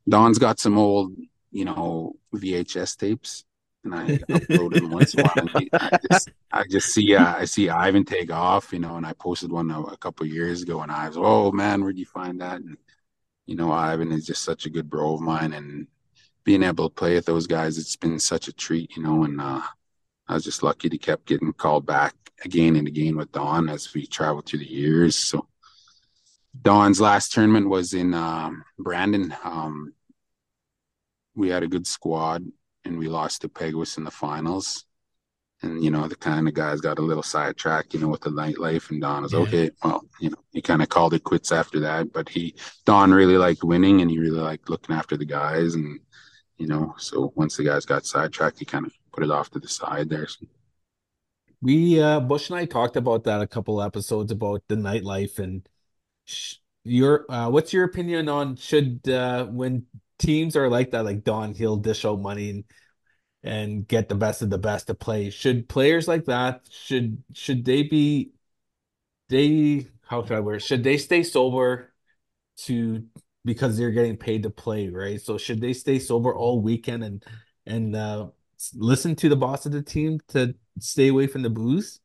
[0.08, 1.14] Don's got some old,
[1.52, 3.46] you know, VHS tapes,
[3.84, 5.50] and I upload them once in a while.
[5.74, 9.14] I just, I just see, uh, I see Ivan take off, you know, and I
[9.14, 12.06] posted one a, a couple of years ago, and I was, oh man, where'd you
[12.06, 12.62] find that?
[12.62, 12.78] And
[13.46, 15.88] you know, Ivan is just such a good bro of mine, and
[16.44, 19.40] being able to play with those guys, it's been such a treat, you know, and
[19.40, 19.62] uh,
[20.28, 23.94] I was just lucky to kept getting called back again and again with Don as
[23.94, 25.16] we traveled through the years.
[25.16, 25.48] So
[26.60, 29.36] Don's last tournament was in um, Brandon.
[29.44, 29.94] Um,
[31.36, 32.44] we had a good squad,
[32.86, 34.86] and we lost to Peguis in the finals.
[35.62, 38.30] And you know, the kind of guys got a little sidetracked, you know, with the
[38.30, 38.90] nightlife.
[38.92, 39.40] And Don was Yeah.
[39.40, 39.72] okay.
[39.84, 42.14] Well, you know, he kind of called it quits after that.
[42.14, 45.76] But he, Don, really liked winning, and he really liked looking after the guys.
[45.76, 46.00] And
[46.58, 49.60] you know, so once the guys got sidetracked, he kind of put it off to
[49.60, 50.28] the side there.
[50.28, 50.46] So,
[51.62, 55.68] We uh Bush and I talked about that a couple episodes about the nightlife and
[56.84, 59.86] your uh what's your opinion on should uh when
[60.18, 62.64] teams are like that, like Don, he'll dish out money and
[63.44, 65.30] and get the best of the best to play.
[65.30, 68.32] Should players like that should should they be
[69.30, 71.94] they how should I word should they stay sober
[72.66, 73.06] to
[73.46, 75.22] because they're getting paid to play, right?
[75.22, 77.26] So should they stay sober all weekend and
[77.66, 78.28] and uh,
[78.76, 82.00] listen to the boss of the team to stay away from the booze?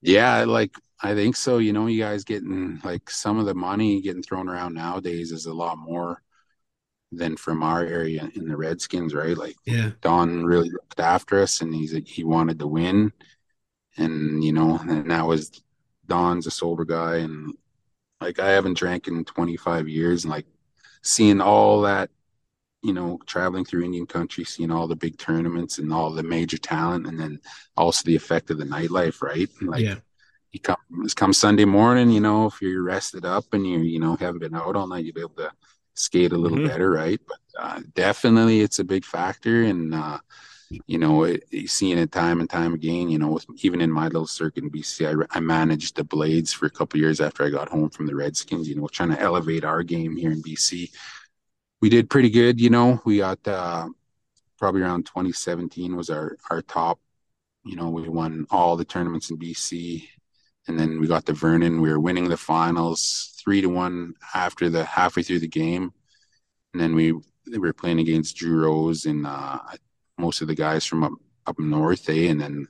[0.00, 1.58] Yeah, like I think so.
[1.58, 5.46] You know, you guys getting like some of the money getting thrown around nowadays is
[5.46, 6.22] a lot more
[7.12, 9.36] than from our area in the Redskins, right?
[9.36, 9.90] Like Yeah.
[10.00, 13.12] Don really looked after us and he's he wanted to win.
[13.96, 15.62] And you know, and that was
[16.06, 17.54] Don's a sober guy and
[18.20, 20.46] like I haven't drank in 25 years and like
[21.02, 22.10] seeing all that,
[22.82, 26.58] you know, traveling through Indian country, seeing all the big tournaments and all the major
[26.58, 27.40] talent and then
[27.76, 29.48] also the effect of the nightlife, right?
[29.60, 29.96] And like Yeah.
[30.52, 30.76] You come
[31.16, 34.54] come Sunday morning, you know, if you're rested up and you you know haven't been
[34.54, 35.52] out all night, you'll be able to
[35.94, 36.64] skate a little Mhm.
[36.70, 37.20] better, right?
[37.26, 40.18] But uh, definitely, it's a big factor, and uh,
[40.86, 43.08] you know, it, seeing it time and time again.
[43.10, 46.52] You know, with, even in my little circuit in BC, I, I managed the Blades
[46.52, 48.68] for a couple years after I got home from the Redskins.
[48.68, 50.90] You know, trying to elevate our game here in BC.
[51.80, 52.60] We did pretty good.
[52.60, 53.88] You know, we got uh,
[54.58, 57.00] probably around 2017 was our our top.
[57.64, 60.08] You know, we won all the tournaments in BC
[60.68, 61.80] and then we got to Vernon.
[61.80, 65.92] We were winning the finals three to one after the halfway through the game,
[66.72, 69.58] and then we we were playing against Drew Rose and uh,
[70.18, 71.12] most of the guys from up
[71.46, 72.08] up north.
[72.08, 72.28] Eh?
[72.28, 72.68] And then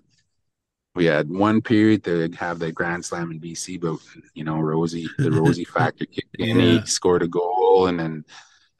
[0.94, 3.98] we had one period to have the Grand Slam in BC, but
[4.34, 6.58] you know Rosie, the Rosie factor kicked in.
[6.58, 6.80] Yeah.
[6.80, 8.24] He scored a goal, and then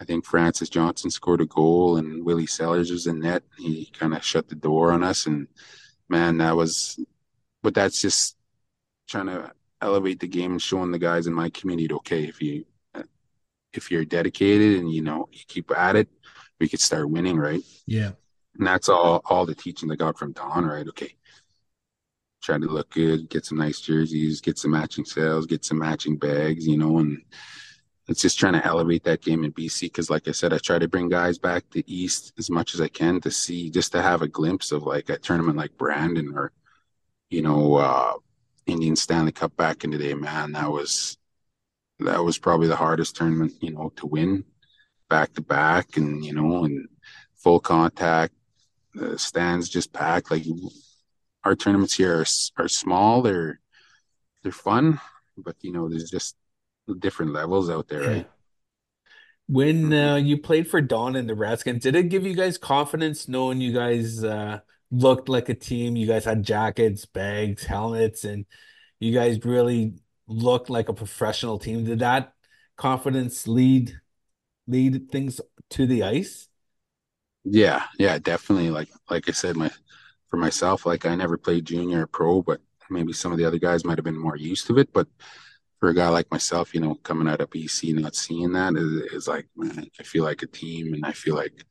[0.00, 3.42] I think Francis Johnson scored a goal, and Willie Sellers was in net.
[3.58, 5.48] He kind of shut the door on us, and
[6.08, 6.98] man, that was.
[7.60, 8.37] But that's just
[9.08, 9.50] trying to
[9.80, 12.64] elevate the game and showing the guys in my community okay if you
[13.72, 16.08] if you're dedicated and you know you keep at it
[16.60, 17.62] we could start winning right?
[17.86, 18.12] Yeah.
[18.56, 20.86] and that's all all the teaching I got from Don right?
[20.88, 21.14] Okay.
[22.42, 26.16] Try to look good get some nice jerseys get some matching sales get some matching
[26.16, 27.22] bags you know and
[28.08, 30.78] it's just trying to elevate that game in BC because like I said I try
[30.78, 34.00] to bring guys back to East as much as I can to see just to
[34.00, 36.52] have a glimpse of like a tournament like Brandon or
[37.28, 38.12] you know uh
[38.68, 41.16] Indian Stanley Cup back in the day, man, that was
[42.00, 44.44] that was probably the hardest tournament, you know, to win
[45.08, 46.88] back to back and you know, and
[47.36, 48.34] full contact.
[48.94, 50.30] The stands just packed.
[50.30, 50.44] Like
[51.44, 52.26] our tournaments here are
[52.62, 53.22] are small.
[53.22, 53.60] They're
[54.42, 55.00] they're fun,
[55.36, 56.36] but you know, there's just
[56.98, 58.30] different levels out there, right?
[59.46, 63.28] When uh, you played for Don and the Redskins, did it give you guys confidence
[63.28, 64.60] knowing you guys uh,
[64.90, 65.96] looked like a team?
[65.96, 68.46] You guys had jackets, bags, helmets, and
[69.00, 69.94] you guys really
[70.26, 71.84] looked like a professional team.
[71.84, 72.32] Did that
[72.76, 74.00] confidence lead
[74.66, 76.48] lead things to the ice?
[77.44, 78.70] Yeah, yeah, definitely.
[78.70, 79.70] Like like I said, my
[80.28, 82.60] for myself, like I never played junior or pro, but
[82.90, 84.92] maybe some of the other guys might have been more used to it.
[84.92, 85.08] But
[85.80, 89.12] for a guy like myself, you know, coming out of BC, not seeing that is,
[89.12, 91.64] is like, man, I feel like a team, and I feel like,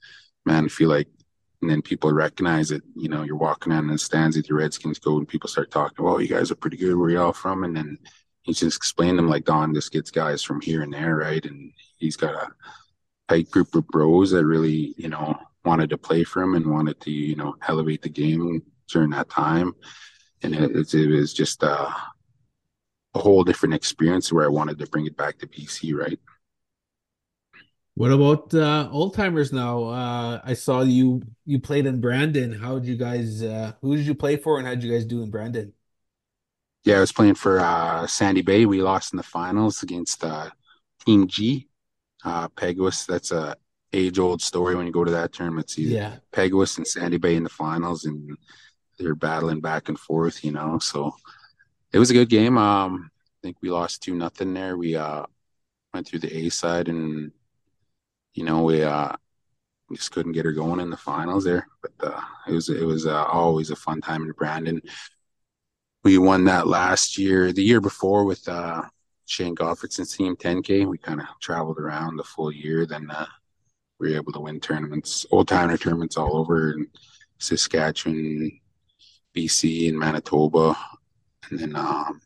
[0.46, 1.08] man, I feel like,
[1.62, 2.84] and then people recognize it.
[2.96, 5.72] You know, you're walking out in the stands with your Redskins go, and people start
[5.72, 6.96] talking, "Oh, you guys are pretty good.
[6.96, 7.98] Where y'all from?" And then
[8.44, 11.46] he just explained them like Don just gets guys from here and there, right?
[11.46, 12.50] And he's got a
[13.28, 17.00] tight group of bros that really, you know, wanted to play for him and wanted
[17.02, 19.74] to, you know, elevate the game during that time.
[20.44, 21.92] And it, it, was just uh,
[23.16, 26.20] a whole different experience where I wanted to bring it back to BC, right?
[27.98, 29.86] What about uh, old timers now?
[29.86, 32.52] Uh, I saw you you played in Brandon.
[32.54, 35.04] How did you guys uh, who did you play for and how did you guys
[35.04, 35.74] do in Brandon?
[36.84, 38.68] Yeah, I was playing for uh, Sandy Bay.
[38.68, 40.52] We lost in the finals against uh,
[41.08, 41.68] Team G,
[42.24, 43.08] uh, Peguis.
[43.08, 43.56] That's a
[43.92, 45.66] age old story when you go to that tournament.
[45.66, 46.18] It's Yeah.
[46.32, 48.38] Peguis and Sandy Bay in the finals, and
[49.00, 50.78] they're battling back and forth, you know.
[50.78, 51.16] So
[51.92, 52.60] it was a good game.
[52.60, 54.78] Um, I think we lost two nothing there.
[54.78, 55.26] We uh
[55.96, 57.32] went through the A side, and
[58.38, 59.14] you know we uh
[59.94, 61.68] just couldn't get her going in the finals there.
[61.82, 64.82] But uh, it was it was uh, always a fun time in Brandon.
[66.04, 68.84] We won that last year, the year before with uh,
[69.26, 70.86] Shane Gottfriedson's team 10K.
[70.86, 72.86] We kind of traveled around the full year.
[72.86, 73.26] Then uh,
[74.00, 76.88] we were able to win tournaments, old timer tournaments all over in
[77.40, 78.60] Saskatchewan,
[79.36, 80.78] BC, and Manitoba.
[81.50, 82.22] And then, um,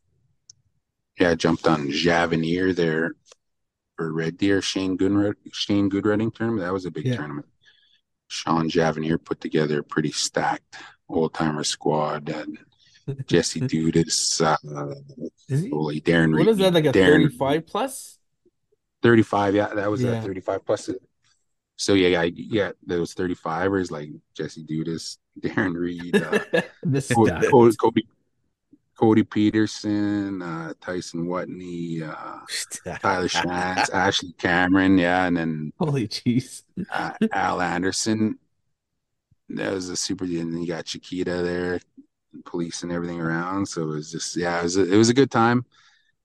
[1.20, 3.14] yeah, I jumped on Javenier there
[4.02, 6.62] for Red Deer, Shane Goodred, Shane Goodreading tournament.
[6.66, 7.18] That was a big Yeah.
[7.18, 7.45] tournament.
[8.28, 10.78] Sean Javenier put together a pretty stacked
[11.08, 12.30] old timer squad.
[12.30, 12.58] And
[13.28, 14.95] Jesse Dudas, uh,
[15.47, 18.18] Is he, holy Darren what is that, like a Darren 35 plus?
[19.04, 20.12] 35 yeah that was Yeah.
[20.12, 20.89] a 35 plus
[21.76, 26.38] so yeah, I, yeah, those 35ers like Jesse Dudas, Darren Reed, uh,
[26.84, 28.20] Cody, stats.
[29.02, 32.39] Cody, Peterson, uh, Tyson Watney, uh,
[33.02, 36.64] Tyler Shantz, Ashley Cameron, yeah, and then Holy jeez.
[36.89, 38.38] uh, Al Anderson.
[39.49, 40.24] That was a super.
[40.26, 41.80] And then you got Chiquita there,
[42.45, 43.68] police and everything around.
[43.68, 45.66] So it was just yeah, it was a, it was a good time.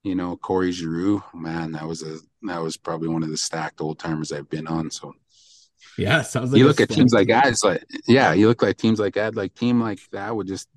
[0.04, 3.80] You know, Corey Giroux, man, that was a that was probably one of the stacked
[3.80, 4.90] old timers I've been on.
[4.90, 5.14] So
[5.96, 7.28] Yeah, sounds like you look at teams stacked like team.
[7.28, 10.46] that, it's like yeah, you look like teams like that, like team like that would
[10.46, 10.68] just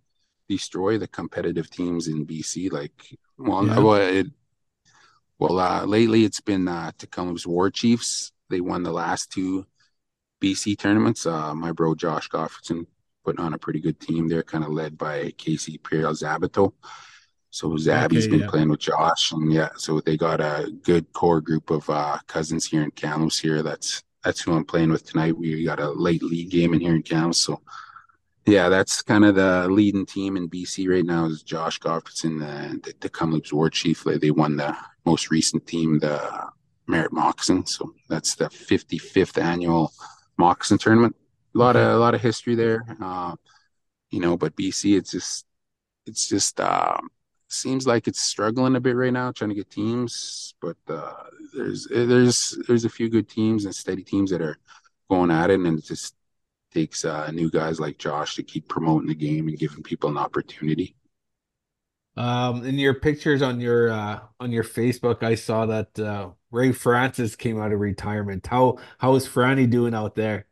[0.50, 2.70] destroy the competitive teams in BC.
[2.72, 3.80] Like, well, Yeah.
[3.80, 4.28] well, it,
[5.38, 8.32] well, uh, lately it's been uh, Tk'emlúps War Chiefs.
[8.50, 9.66] They won the last two
[10.42, 11.26] BC tournaments.
[11.26, 12.86] Uh, my bro Josh Gottfriedson
[13.24, 16.74] putting on a pretty good team there, kind of led by Casey Pierre Zabato.
[17.52, 18.48] So Zabby's Okay, been yeah.
[18.48, 22.66] playing with Josh, and yeah, so they got a good core group of uh, cousins
[22.66, 23.40] here in Kamloops.
[23.40, 25.38] Here, that's that's who I'm playing with tonight.
[25.38, 27.62] We got a late league game in here in Kamloops, so
[28.50, 32.78] yeah, that's kind of the leading team in BC right now is Josh Gottfriedson, uh,
[32.84, 34.04] the, the Kamloops War Chief.
[34.04, 34.76] They, won the
[35.06, 36.50] most recent team, the
[36.88, 37.66] Merritt Moxon.
[37.66, 39.94] So that's the 55th annual
[40.38, 41.16] Moxon tournament.
[41.56, 43.36] A lot of a lot of history there, uh,
[44.12, 44.38] you know.
[44.38, 45.46] But BC, it's just
[46.06, 47.10] it's just um,
[47.48, 50.54] seems like it's struggling a bit right now, trying to get teams.
[50.62, 51.24] But uh,
[51.56, 54.60] there's there's there's a few good teams and steady teams that are
[55.10, 56.14] going at it, and it just
[56.74, 60.18] takes uh, new guys like Josh to keep promoting the game and giving people an
[60.18, 60.96] opportunity.
[62.18, 66.72] Um, in your pictures on your uh on your Facebook, I saw that uh Ray
[66.74, 68.46] Francis came out of retirement.
[68.48, 70.46] How how is Franny doing out there?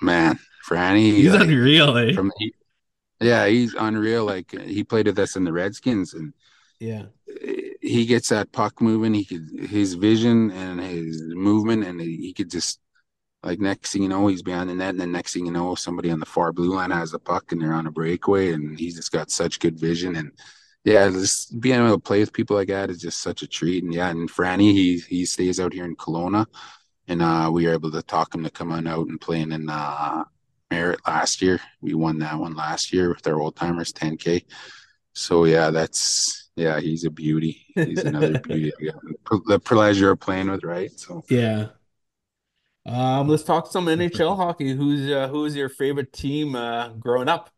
[0.00, 0.38] Man,
[0.68, 2.12] Franny, He's like, unreal, eh?
[2.12, 2.54] from he,
[3.20, 4.24] yeah, he's unreal.
[4.24, 6.32] Like he played with us in the Redskins, and
[6.80, 7.06] Yeah.
[7.80, 9.14] he gets that puck moving.
[9.14, 12.80] He could his vision and his movement, and he, he could just
[13.42, 15.74] like next thing you know, he's behind the net, and then next thing you know,
[15.74, 18.78] somebody on the far blue line has the puck, and they're on a breakaway, and
[18.78, 20.32] he's just got such good vision, and
[20.84, 23.84] yeah, just being able to play with people like that is just such a treat.
[23.84, 26.46] And yeah, and Franny, he he stays out here in Kelowna,
[27.08, 29.68] and uh, we were able to talk him to come on out and playing in
[29.68, 30.24] uh,
[30.70, 31.60] Merritt last year.
[31.80, 34.44] We won that one last year with our old timers 10K.
[35.14, 37.64] So yeah, that's yeah, he's a beauty.
[37.74, 38.72] He's another beauty.
[39.46, 40.90] The pleasure of playing with, right?
[40.98, 41.68] So Yeah.
[42.84, 44.72] Um, let's talk some NHL hockey.
[44.74, 47.50] Who's uh, who's your favorite team uh growing up?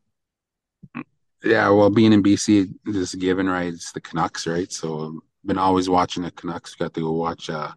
[1.44, 2.74] yeah, well, being in BC
[3.12, 3.72] a given, right?
[3.72, 4.72] It's the Canucks, right?
[4.72, 6.74] So I've been always watching the Canucks.
[6.74, 7.70] Got to go watch uh,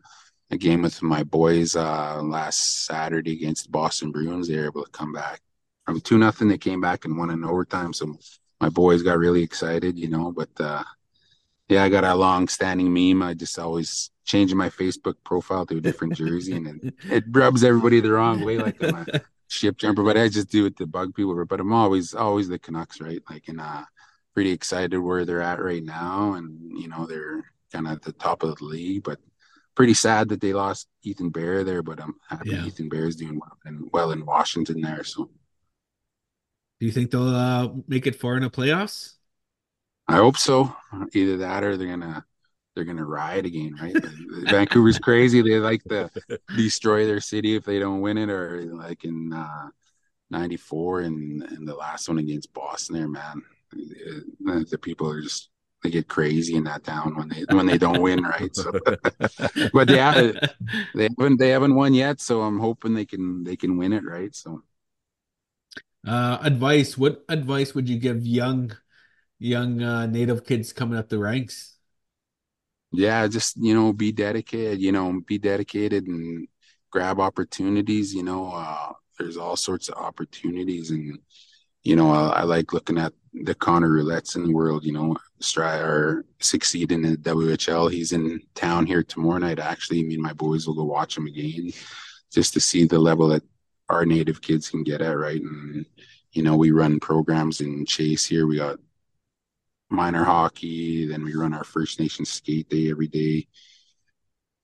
[0.52, 4.48] a game with my boys uh, last Saturday against the Boston Bruins.
[4.48, 5.42] They were able to come back
[5.86, 6.48] from two nothing.
[6.48, 7.92] They came back and won in overtime.
[7.94, 8.18] So
[8.62, 10.32] my boys got really excited, you know.
[10.32, 10.84] But uh,
[11.70, 13.22] yeah, I got a long standing meme.
[13.22, 17.64] I just always changing my Facebook profile to a different jersey, and it, it rubs
[17.64, 20.04] everybody the wrong way, like I'm a ship jumper.
[20.04, 21.44] But I just do it to bug people.
[21.46, 23.22] But I'm always always the Canucks, right?
[23.30, 23.84] Like, and uh,
[24.34, 28.14] pretty excited where they're at right now, and you know they're kind of at the
[28.14, 29.20] top of the league, but.
[29.76, 32.66] Pretty sad that they lost Ethan Bear there, but I'm happy Yeah.
[32.66, 35.04] Ethan Bear is doing well and well in Washington there.
[35.04, 35.30] So
[36.80, 39.17] Do you think they'll uh make it far in the playoffs?
[40.08, 40.74] I hope so.
[41.14, 42.26] Either that or they're gonna
[42.76, 43.96] they're gonna riot again, right?
[44.50, 45.42] Vancouver's crazy.
[45.42, 46.10] They like to
[46.56, 49.68] destroy their city if they don't win it, or like in uh,
[50.30, 52.96] '94 and and the last one against Boston.
[52.96, 53.42] There, man,
[54.48, 55.50] Uh, the people are just
[55.84, 58.56] they get crazy in that town when they when they don't win, right?
[58.56, 58.72] So,
[59.74, 60.32] but yeah,
[60.96, 64.06] they haven't they haven't won yet, so I'm hoping they can they can win it,
[64.06, 64.34] right?
[64.34, 64.64] So.
[66.08, 66.98] Uh, advice.
[66.98, 68.72] What advice would you give young
[69.40, 71.78] young uh, native kids coming up the ranks?
[72.92, 76.48] yeah just you know be dedicated you know be dedicated and
[76.90, 81.20] grab opportunities you know uh there's all sorts of opportunities and
[81.84, 85.16] you know I, I like looking at the Connor Roulettes in the world you know
[85.42, 89.60] stri or succeed in the WHL he's in town here tomorrow night.
[89.60, 91.72] Actually me and my boys will go watch him again
[92.32, 93.44] just to see the level that
[93.90, 95.42] our native kids can get at right?
[95.42, 95.86] And
[96.32, 98.48] you know we run programs in Chase here.
[98.48, 98.80] We got
[99.90, 101.08] minor hockey.
[101.08, 103.48] Then we run our First Nations skate day every day.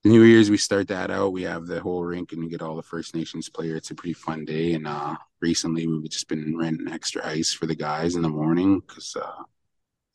[0.06, 1.32] New Year's we start that out.
[1.32, 3.78] We have the whole rink and we get all the First Nations players.
[3.78, 4.74] It's a pretty fun day.
[4.74, 8.80] And uh, recently we've just been renting extra ice for the guys in the morning
[8.80, 9.42] because uh,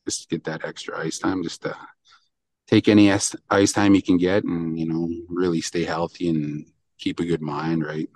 [0.05, 1.75] just to get that extra ice time, just to
[2.67, 6.67] take any ice time you can get, and you know really stay healthy and
[6.99, 7.83] keep a good mind.
[7.83, 8.09] Right.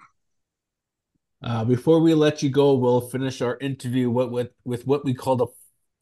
[1.42, 5.14] Uh, before we let you go, we'll finish our interview with, with, with what we
[5.14, 5.48] call the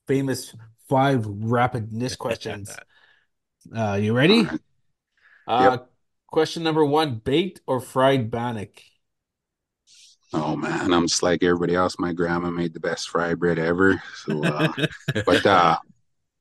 [0.05, 0.53] famous
[0.91, 2.69] five rapid niche questions.
[3.73, 4.45] Uh, you ready?
[5.47, 5.79] All right.
[5.79, 5.83] Uh,
[6.27, 8.81] question number one: baked or fried bannock?
[10.33, 11.95] Oh man, I'm just like everybody else.
[11.97, 14.03] My grandma made the best fried bread ever.
[14.25, 14.73] So, uh,
[15.25, 15.77] but uh,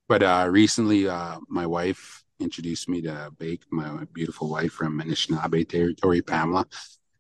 [0.09, 3.63] but uh, recently, uh, my wife introduced me to bake.
[3.71, 6.67] My beautiful wife from Anishinaabe territory, Pamela.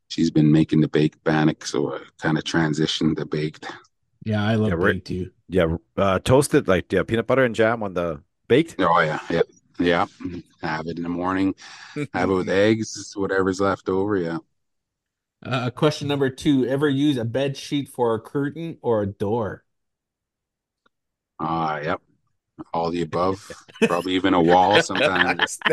[0.09, 3.69] She's been making the baked bannock, so I kind of transitioned to baked.
[4.25, 5.31] Yeah, I love Yeah, baked too.
[5.53, 8.77] Yeah, uh, toasted like yeah, peanut butter and jam on the baked.
[8.79, 9.43] Oh yeah, yeah,
[9.81, 10.07] yeah.
[10.63, 11.57] Have it in the morning.
[12.15, 14.17] Have it with eggs, whatever's left over.
[14.17, 14.39] Yeah.
[15.45, 19.65] Uh, question number two: Ever use a bed sheet for a curtain or a door?
[21.41, 22.01] Ah, yep.
[22.73, 23.51] All the above.
[23.89, 25.59] Probably even a wall sometimes.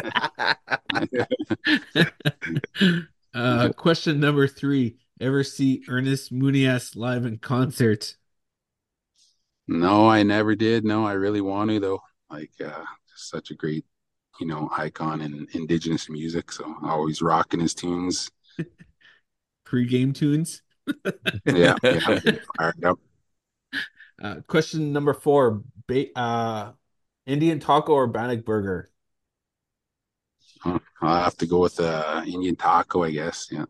[3.35, 8.15] uh, question number three: Ever see Ernest Munias live in concert?
[9.67, 10.85] No, I never did.
[10.85, 12.01] No, I really want to though.
[12.29, 12.83] Like, uh,
[13.15, 13.85] such a great,
[14.39, 16.51] you know, icon in indigenous music.
[16.51, 18.31] So always rocking his tunes.
[19.65, 20.61] Pre-game tunes.
[21.45, 22.19] Yeah, yeah.
[22.57, 22.99] Fired up.
[24.21, 26.73] Uh, question number four: ba- uh,
[27.25, 28.89] Indian taco or bannock burger?
[31.01, 33.47] I'll have to go with uh Indian taco, I guess.
[33.51, 33.65] Yeah.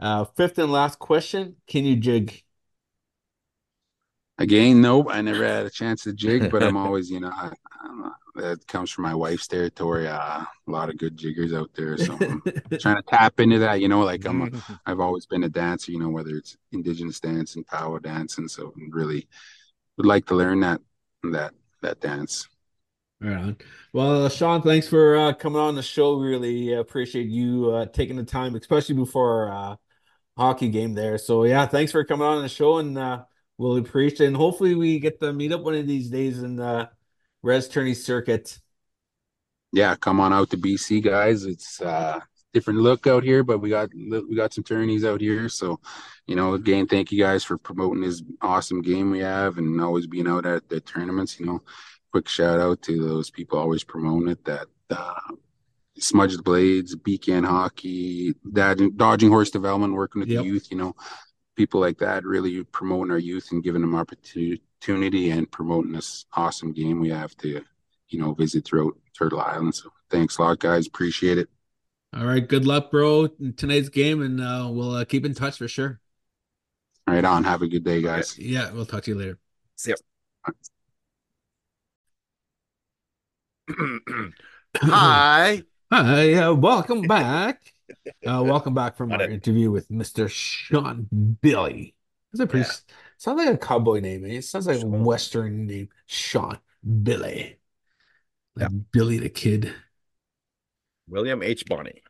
[0.00, 2.42] Uh, fifth and last question: Can you jig?
[4.38, 5.08] Again, nope.
[5.10, 7.50] I never had a chance to jig, but I'm always, you know, I,
[7.82, 10.06] I, that comes from my wife's territory.
[10.06, 12.42] Uh, a lot of good jiggers out there, so I'm
[12.78, 13.80] trying to tap into that.
[13.80, 15.90] You know, like I'm, a, I've always been a dancer.
[15.90, 19.26] You know, whether it's indigenous dance and power dance, and so really
[19.96, 20.80] would like to learn that
[21.32, 22.48] that that dance.
[23.22, 23.56] All right.
[23.92, 26.14] Well, Shawn, thanks for uh, coming on the show.
[26.20, 29.76] Really appreciate you uh, taking the time, especially before our uh,
[30.36, 31.18] hockey game there.
[31.18, 33.24] So yeah, thanks for coming on the show, and uh,
[33.58, 34.26] we'll appreciate.
[34.28, 36.88] And hopefully, we get to meet up one of these days in the
[37.42, 38.58] Res Tourney circuit.
[39.72, 41.44] Yeah, come on out to BC, guys.
[41.44, 42.20] It's uh
[42.54, 45.48] different look out here, but we got we got some tourneys out here.
[45.48, 45.78] So,
[46.26, 50.06] you know, again, thank you guys for promoting this awesome game we have and always
[50.06, 51.38] being out at the tournaments.
[51.38, 51.62] You know,
[52.12, 54.44] quick shout out to those people always promoting it.
[54.46, 55.14] That uh,
[55.98, 60.42] Smudge the Blades, Beacon Hockey, dodging, dodging Horse Development, working with Yep.
[60.42, 60.70] the youth.
[60.70, 60.96] You know,
[61.58, 66.72] people like that really promoting our youth and giving them opportunity and promoting this awesome
[66.72, 67.60] game we have to,
[68.08, 69.74] you know, visit throughout Turtle Island.
[69.74, 70.86] So thanks a lot, guys.
[70.86, 71.48] Appreciate it.
[72.16, 75.58] All right, good luck, bro, in tonight's game, and uh, we'll uh, keep in touch
[75.58, 76.00] for sure.
[77.06, 77.44] Right on.
[77.44, 78.38] Have a good day, guys.
[78.38, 79.38] Yeah, we'll talk to you later.
[79.76, 79.96] See ya.
[84.76, 85.62] Hi.
[85.90, 87.74] Hi, uh, welcome back.
[88.26, 90.28] Uh, welcome back from our interview with Mr.
[90.28, 91.08] Shawn
[91.40, 91.94] Billy.
[92.32, 92.72] That's a pretty Yeah.
[93.16, 94.24] sounds like a cowboy name.
[94.24, 94.38] eh?
[94.38, 95.88] It sounds like a Western name.
[96.06, 96.58] Shawn
[97.02, 97.58] Billy.
[98.56, 98.78] Like Yeah.
[98.92, 99.74] Billy the Kid.
[101.08, 101.64] William H.
[101.66, 102.02] Bonney.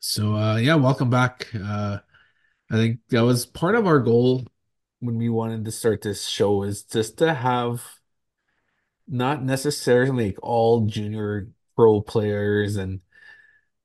[0.00, 1.48] So uh yeah, welcome back.
[1.54, 1.98] Uh
[2.70, 4.46] I think that was part of our goal
[5.00, 7.82] when we wanted to start this show is just to have
[9.06, 13.00] not necessarily like all junior pro players and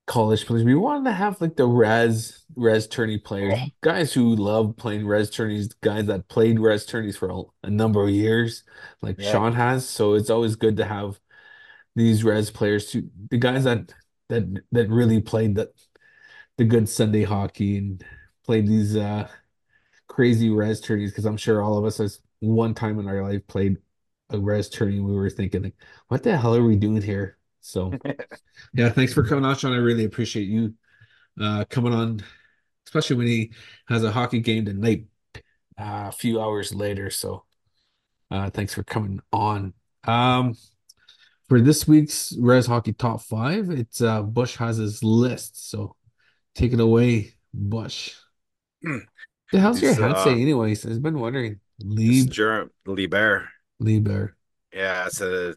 [0.06, 0.64] college players.
[0.64, 5.30] We wanted to have like the res res tourney players, guys who love playing res
[5.30, 8.64] tourneys, guys that played res tourneys for a, a number of years,
[9.02, 9.32] like Yeah.
[9.32, 9.88] Shawn has.
[9.88, 11.20] So it's always good to have
[11.96, 13.94] these res players to the guys that
[14.30, 15.72] that that really played the
[16.58, 18.04] the good Sunday hockey and
[18.46, 19.28] played these uh
[20.08, 23.46] crazy res tourneys because I'm sure all of us has one time in our life
[23.48, 23.78] played
[24.30, 25.76] a res tourney we were thinking like,
[26.08, 27.38] what the hell are we doing here?
[27.64, 27.94] So
[28.74, 29.74] yeah, thanks for coming on, Shawn.
[29.74, 30.74] I really appreciate you
[31.40, 32.22] uh coming on,
[32.86, 33.52] especially when he
[33.88, 35.06] has a hockey game tonight
[35.80, 37.10] uh, a few hours later.
[37.10, 37.46] So
[38.30, 39.74] uh thanks for coming on.
[40.04, 40.56] Um
[41.48, 45.70] for this week's Res Hockey Top Five, it's uh Bush has his list.
[45.70, 45.96] So
[46.56, 48.14] take it away, Bush.
[48.84, 50.86] The hell's your It's, hat uh, say anyways?
[50.86, 51.60] I've been wondering.
[51.80, 53.48] It's Lieb Germ Liebherr.
[53.80, 54.36] Lieber.
[54.74, 55.56] Yeah, it's a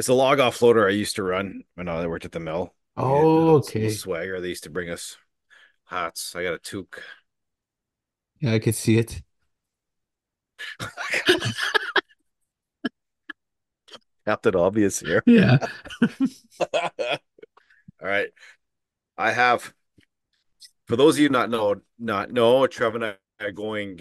[0.00, 2.74] it's a log off floater I used to run when I worked at the mill.
[2.96, 3.90] Oh, okay.
[3.90, 4.40] Swagger.
[4.40, 5.18] They used to bring us
[5.84, 6.34] hats.
[6.34, 7.02] I got a toque.
[8.40, 9.20] Yeah, I could see it.
[14.24, 15.22] Captain Obvious here.
[15.26, 15.58] Yeah.
[16.72, 17.18] All
[18.00, 18.30] right.
[19.18, 19.74] I have
[20.86, 24.00] for those of you not know not know, Trev and I are going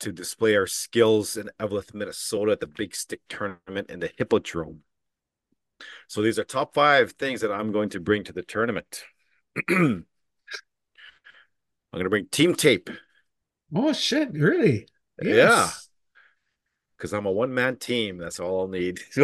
[0.00, 4.80] to display our skills in Eveleth, Minnesota at the Big Stick tournament in the Hippodrome.
[6.08, 9.04] So these are top five things that I'm going to bring to the tournament.
[9.68, 10.04] I'm
[11.92, 12.90] going to bring team tape.
[13.74, 14.88] Oh shit, really?
[15.20, 15.70] Yeah.
[16.96, 18.18] Because I'm a one man team.
[18.18, 19.00] That's all I'll need.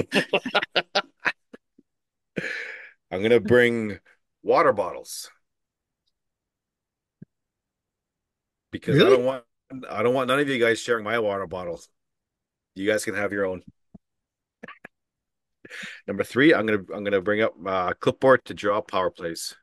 [3.10, 3.98] I'm gonna bring
[4.42, 5.30] water bottles.
[8.70, 9.44] Because I don't want
[9.90, 11.88] I don't want none of you guys sharing my water bottles.
[12.74, 13.62] You guys can have your own.
[16.06, 19.54] Number three, I'm gonna I'm gonna bring up uh, clipboard to draw power plays.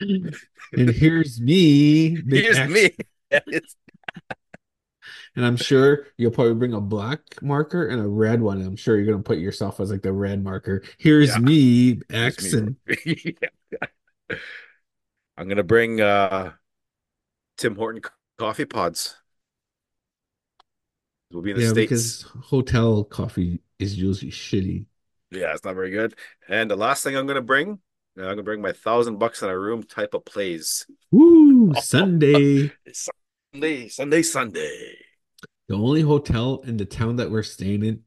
[0.72, 2.72] And here's me, Here's X.
[2.72, 2.90] me.
[5.36, 8.60] And I'm sure you'll probably bring a black marker and a red one.
[8.62, 10.82] I'm sure you're gonna put yourself as like the red marker.
[10.98, 11.38] Here's Yeah.
[11.38, 13.32] me, X, and Yeah.
[15.36, 16.52] I'm gonna bring uh,
[17.56, 18.02] Tim Horton
[18.38, 19.16] coffee pods.
[21.30, 21.88] We'll be in the yeah, States.
[21.88, 24.86] because hotel coffee is usually shitty.
[25.30, 26.14] Yeah, it's not very good.
[26.48, 27.78] And the last thing I'm gonna bring,
[28.18, 30.86] uh, I'm gonna bring my thousand bucks in a room type of plays.
[31.10, 31.74] Woo!
[31.80, 32.72] Sunday.
[33.52, 34.96] Sunday, Sunday, Sunday.
[35.68, 38.02] The only hotel in the town that we're staying in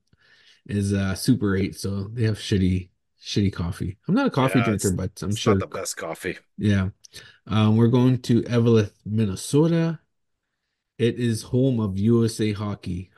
[0.68, 2.90] is uh Super 8, so they have shitty,
[3.22, 3.98] shitty coffee.
[4.08, 5.56] I'm not a coffee Yeah, drinker, but I'm sure.
[5.56, 6.38] the best coffee.
[6.58, 6.90] Yeah.
[7.48, 10.00] Um, we're going to Eveleth, Minnesota.
[10.98, 13.12] It is home of USA Hockey.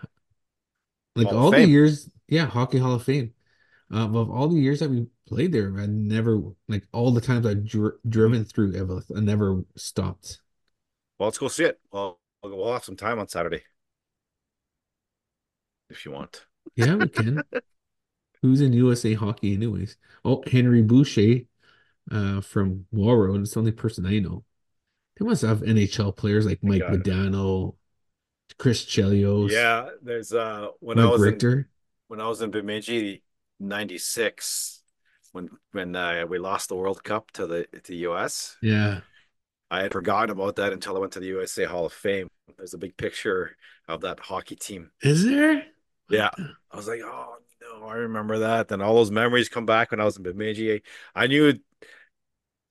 [1.15, 3.33] Like Hall all the years, yeah, Hockey Hall of Fame.
[3.91, 7.45] Um, of all the years that we played there, I never like all the times
[7.45, 10.41] I've dri driven through Eveleth, I never stopped.
[11.19, 11.79] Well, let's go see it.
[11.91, 13.63] Well, we'll have some time on Saturday
[15.89, 16.45] if you want.
[16.75, 17.43] Yeah, we can.
[18.41, 19.97] Who's in USA Hockey, anyways?
[20.23, 21.45] Oh, Henry Boucha,
[22.11, 23.41] uh, from Warroad.
[23.41, 24.43] It's the only person I know.
[25.19, 26.87] They must have NHL players like Mike.
[26.87, 27.75] Modano,
[28.59, 31.69] Chris Chelios, Yeah, there's uh when I Mike was in, Richter.
[32.07, 33.23] When I was in Bemidji
[33.59, 34.81] '96
[35.31, 38.57] when when uh, we lost the World Cup to the to the US.
[38.61, 39.01] Yeah.
[39.69, 42.29] I had forgotten about that until I went to the USA Hall of Fame.
[42.57, 44.91] There's a big picture of that hockey team.
[45.01, 45.65] Is there?
[46.09, 46.29] Yeah.
[46.71, 48.69] I was like, oh no, I remember that.
[48.69, 50.81] Then all those memories come back when I was in Bemidji.
[51.13, 51.59] I knew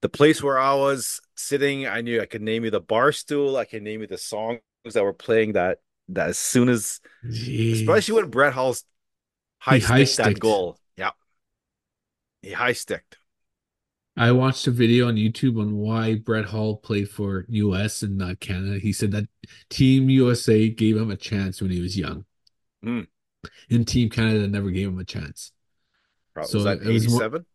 [0.00, 1.86] the place where I was sitting.
[1.86, 3.56] I knew I could name you the bar stool.
[3.56, 4.60] I could name you the songs
[4.92, 5.78] that were playing that
[6.08, 8.84] that as soon as especially when Brett Hull's
[9.58, 10.78] high He sticked that goal.
[10.96, 11.10] Yeah.
[12.42, 13.18] He high sticked.
[14.16, 18.40] I watched a video on YouTube on why Brett Hull played for US and not
[18.40, 18.78] Canada.
[18.78, 19.28] He said that
[19.68, 22.24] Team USA gave him a chance when he was young.
[22.82, 23.02] Hmm.
[23.70, 25.52] And Team Canada never gave him a chance.
[26.32, 27.46] Probably So was that was more- 87?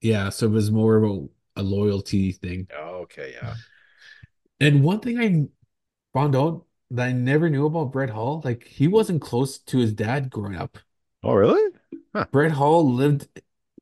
[0.00, 1.26] Yeah, so it was more of a,
[1.56, 2.68] a loyalty thing.
[2.76, 3.54] Oh, okay, yeah.
[4.60, 5.46] And one thing I
[6.16, 9.92] found out that I never knew about Brett Hull, like he wasn't close to his
[9.92, 10.78] dad growing up.
[11.26, 11.72] Oh, really?
[12.30, 13.28] Brett Hull lived,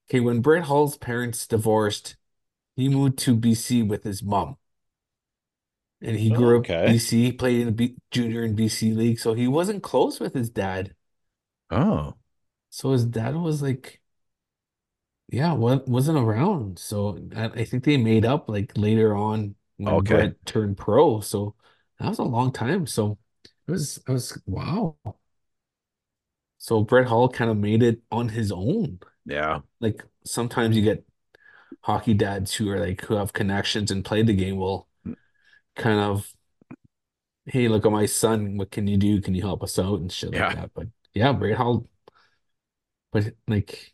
[0.09, 2.17] okay, when Brett Hull's parents divorced,
[2.77, 4.57] he moved to BC with his mom.
[6.01, 6.85] And he grew oh, up Okay.
[6.85, 10.51] BC, played in the B junior and BC league, so he wasn't close with his
[10.51, 10.95] dad.
[11.71, 12.15] Oh.
[12.71, 14.01] So his dad was like,
[15.29, 16.79] yeah, wa- wasn't around.
[16.79, 20.05] So I, I think they made up like later on when Okay.
[20.05, 21.21] Brett turned pro.
[21.21, 21.55] So
[21.99, 22.87] that was a long time.
[22.87, 23.19] So
[23.67, 24.97] it was, I was, wow.
[26.65, 28.99] So Brett Hull kind of made it on his own.
[29.27, 29.61] Yeah.
[29.81, 31.05] Like sometimes you get
[31.83, 34.89] hockey dads who are like who have connections and play the game will
[35.77, 36.33] kind of,
[37.45, 38.57] hey, look at my son.
[38.57, 39.21] What can you do?
[39.21, 40.71] Can you help us out and shit like that?
[40.73, 41.87] But yeah, Brett Hull,
[43.13, 43.93] but like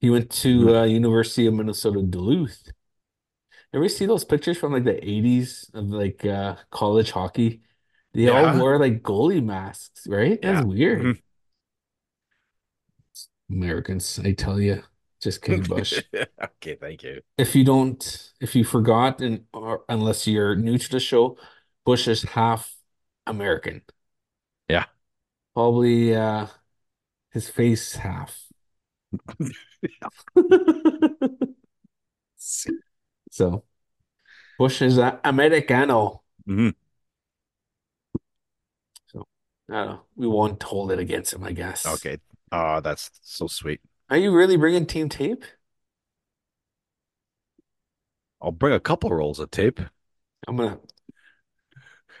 [0.00, 2.72] he went to uh, University of Minnesota Duluth.
[3.74, 7.60] Ever see those pictures from like the 80s of like uh college hockey?
[8.14, 10.40] They all wore like goalie masks, right?
[10.42, 10.64] That's Yeah.
[10.64, 11.20] weird.
[13.50, 14.82] Americans, I tell you.
[15.20, 16.02] Just kidding, Bush.
[16.62, 17.20] Okay, thank you.
[17.38, 21.36] If you don't, if you forgot, and or unless you're new to the show,
[21.84, 22.74] Bush is half
[23.26, 23.82] American.
[24.68, 24.84] Yeah.
[25.54, 26.46] Probably uh
[27.32, 28.38] his face half.
[33.30, 33.64] So
[34.58, 36.22] Bush is a Americano.
[36.48, 36.74] Mhm.
[39.06, 39.26] So
[39.70, 40.00] I don't know.
[40.16, 41.86] We won't hold it against him, I guess.
[41.86, 42.18] Okay.
[42.52, 43.80] Oh, that's so sweet.
[44.08, 45.44] Are you really bringing team tape?
[48.42, 49.80] I'll bring a couple rolls of tape.
[50.48, 50.80] I'm gonna.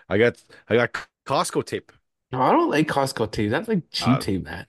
[0.08, 1.92] I got I got Costco tape.
[2.32, 3.50] No, I don't like Costco tape.
[3.50, 4.66] That's like cheap Uh, tape, man.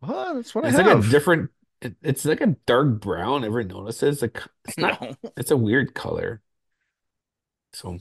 [0.00, 0.68] Well, that's what I.
[0.68, 1.50] It's I like a different.
[1.80, 3.44] it- it's like a dark brown.
[3.44, 4.08] Ever notice it?
[4.08, 5.00] It's like it's not.
[5.22, 5.30] No.
[5.36, 6.40] It's a weird color.
[7.72, 7.98] So,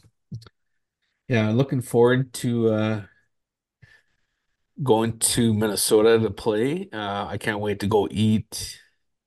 [1.28, 3.02] yeah, looking forward to uh
[4.82, 6.90] going to Minnesota to play.
[6.92, 8.80] Uh, I can't wait to go eat.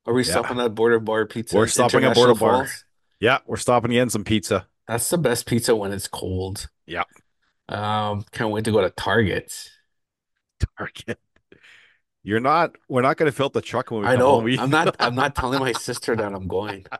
[0.05, 0.31] Are we Yeah.
[0.31, 1.55] stopping at Border Bar Pizza?
[1.55, 2.67] We're stopping at Border Bar.
[3.19, 4.67] Yeah, we're stopping to get some pizza.
[4.87, 6.67] That's the best pizza when it's cold.
[6.85, 7.03] Yeah.
[7.69, 9.53] Um, can't wait to go to Target.
[10.77, 11.19] Target.
[12.23, 12.75] You're not.
[12.89, 14.31] We're not going to fill up the truck when we I know.
[14.35, 14.43] home.
[14.43, 16.85] We- I'm not I'm not telling my sister that I'm going.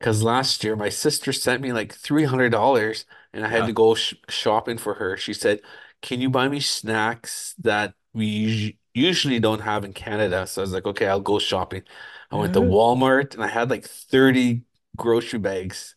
[0.00, 3.66] Because last year my sister sent me like $300 and I had Yeah.
[3.68, 5.16] to go sh shopping for her.
[5.16, 5.60] She said,
[6.04, 10.72] "Can you buy me snacks that we usually don't have in Canada?" So I was
[10.74, 11.84] like, "Okay, I'll go shopping."
[12.32, 14.64] I went to Walmart and I had like 30
[14.96, 15.96] grocery bags.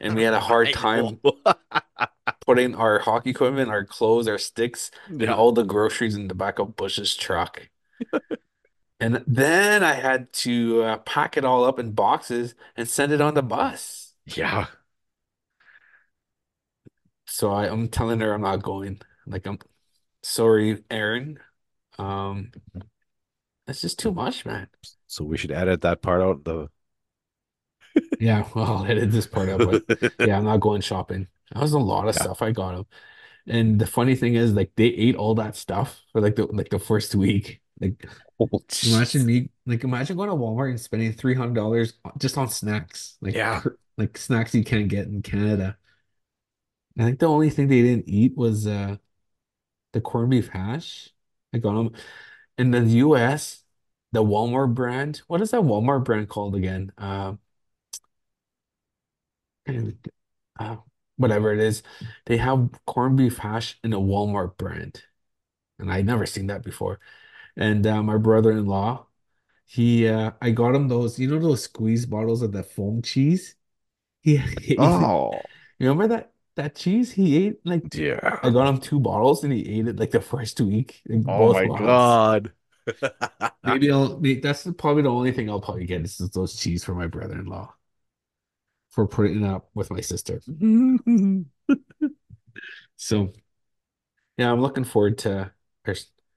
[0.00, 1.20] And we had a hard time
[2.46, 4.90] putting our hockey equipment, our clothes, our sticks,
[5.20, 5.34] and Yeah.
[5.34, 7.68] all the groceries in the back of Bush's truck.
[9.00, 13.20] And then I had to uh, pack it all up in boxes and send it
[13.20, 14.14] on the bus.
[14.26, 14.66] Yeah.
[17.26, 19.00] So I, I'm telling her I'm not going.
[19.26, 19.58] Like I'm
[20.22, 21.38] sorry, Aaron.
[21.98, 22.52] Um,
[23.66, 24.68] that's just too much, man.
[25.06, 26.44] So we should edit that part out.
[26.44, 26.68] The
[28.18, 29.82] Yeah, well, I'll edit this part out, but
[30.22, 31.28] yeah, I'm not going shopping.
[31.52, 32.16] That was a lot of Yeah.
[32.16, 32.86] stuff I got them.
[33.46, 36.70] And the funny thing is, like they ate all that stuff for like the like
[36.70, 37.60] the first week.
[37.80, 38.06] Like
[38.38, 42.48] Oh, imagine me, like imagine going to Walmart and spending three hundred dollars just on
[42.50, 43.62] snacks, like Yeah.
[43.98, 45.78] like snacks you can't get in Canada.
[46.98, 48.96] I think the only thing they didn't eat was uh
[49.92, 51.10] the corned beef hash.
[51.54, 51.94] I got them
[52.58, 53.64] in the U.S.
[54.12, 55.22] The Walmart brand.
[55.28, 56.92] What is that Walmart brand called again?
[56.98, 57.34] Uh,
[59.66, 59.96] and,
[60.58, 60.76] uh,
[61.16, 61.82] whatever it is,
[62.26, 65.02] they have corned beef hash in a Walmart brand,
[65.78, 67.00] and I'd never seen that before.
[67.56, 69.06] And uh, my brother-in-law,
[69.66, 73.56] he, uh, I got him those, you know, those squeeze bottles of the foam cheese.
[74.24, 74.76] He, he.
[74.76, 77.12] Oh, You remember that that cheese?
[77.12, 78.38] He ate like yeah.
[78.42, 81.52] I got him two bottles, and he ate it like the first week, like Oh
[81.52, 81.86] both my bottles.
[81.86, 82.52] God.
[83.64, 84.18] Maybe I'll.
[84.18, 87.72] may- That's probably the only thing I'll probably get is those cheese for my brother-in-law
[88.90, 90.40] for putting it up with my sister.
[92.96, 93.32] So,
[94.36, 95.52] yeah, I'm looking forward to
[95.86, 95.94] our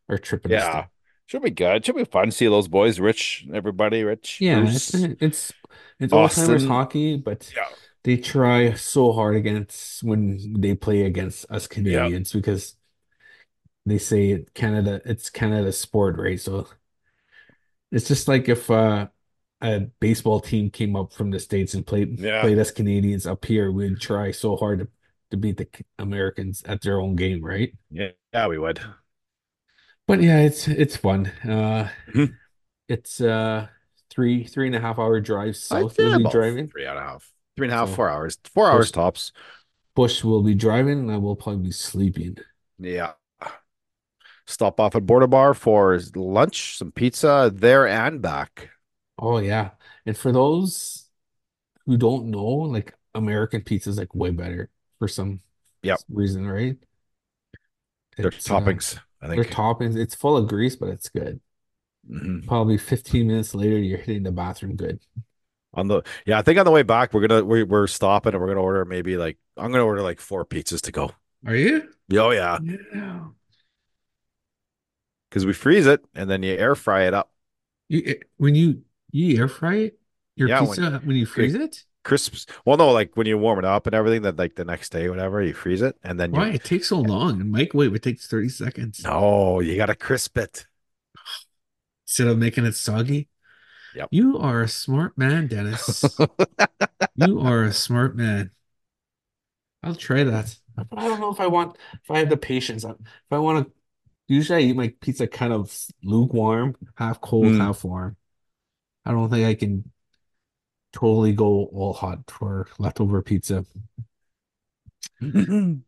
[0.09, 0.71] our trip Yeah.
[0.71, 0.87] States.
[1.27, 1.85] Should be good.
[1.85, 2.31] Should be fun.
[2.31, 4.93] See those boys, Rich, everybody, Rich, Yeah, Bruce.
[4.93, 5.53] it's it's
[5.99, 6.31] it's old
[6.67, 7.65] hockey, but Yeah.
[8.05, 12.77] They try so hard against when they play against us Canadians because
[13.85, 16.39] they say Canada it's Canada's sport, right?
[16.39, 16.67] So
[17.91, 19.07] it's just like if uh,
[19.61, 22.41] a baseball team came up from the States and played Yeah.
[22.41, 24.87] played us Canadians up here, we'd try so hard to,
[25.31, 25.67] to beat the
[25.99, 27.73] Americans at their own game, right?
[27.91, 28.79] Yeah, yeah, we would.
[30.07, 31.27] But yeah, it's it's fun.
[31.43, 32.37] Uh, Mhm.
[32.87, 33.67] it's uh
[34.09, 35.97] three three and a half hour drive south.
[35.97, 36.69] be driving.
[36.69, 37.34] Three and a half.
[37.55, 38.37] Three and a half, So- four hours.
[38.53, 39.31] Four hours tops.
[39.95, 42.37] Bush will be driving, and I will probably be sleeping.
[42.77, 43.13] Yeah.
[44.47, 48.69] Stop off at Border Bar for lunch, some pizza there and back.
[49.17, 49.71] Oh yeah.
[50.05, 51.09] And for those
[51.85, 55.39] who don't know, like American pizza is like way better for some
[55.81, 55.99] Yep.
[56.09, 56.77] reason, right?
[58.17, 61.39] Their It's, uh, toppings, I their toppings, it's full of grease, but it's good.
[62.09, 62.45] Mhm.
[62.45, 64.99] Probably 15 minutes later, you're hitting the bathroom good.
[65.75, 68.41] On the yeah, I think on the way back we're gonna we, we're stopping and
[68.41, 71.11] we're gonna order maybe like I'm gonna order like four pizzas to go.
[71.45, 71.89] Are you?
[72.13, 73.25] Oh yeah, Yeah.
[75.29, 77.31] because we freeze it and then you air fry it up.
[77.89, 79.99] You eh, when you you air fry it,
[80.35, 81.83] your Yeah, pizza when you freeze it?
[82.03, 82.45] Crisps.
[82.65, 85.09] Well, no, like when you warm it up and everything, that like the next day,
[85.09, 86.49] whatever, you freeze it and then you Why?
[86.49, 87.41] It takes so long.
[87.41, 89.03] In microwave, it takes 30 seconds.
[89.03, 90.67] no, you gotta crisp it.
[92.05, 93.27] Instead of making it soggy.
[93.95, 94.09] Yep.
[94.11, 96.03] You are a smart man, Dennis.
[97.17, 98.51] You are a smart man.
[99.81, 100.53] I'll try that.
[100.75, 102.83] But I don't know if I want, if I have the patience.
[102.83, 102.95] If
[103.31, 103.73] I want to,
[104.27, 105.73] usually I eat my pizza kind of
[106.03, 107.57] lukewarm, half cold, Mm.
[107.59, 108.17] half warm.
[109.05, 109.89] I don't think I can
[110.91, 113.65] totally go all hot for leftover pizza.
[115.21, 115.83] Big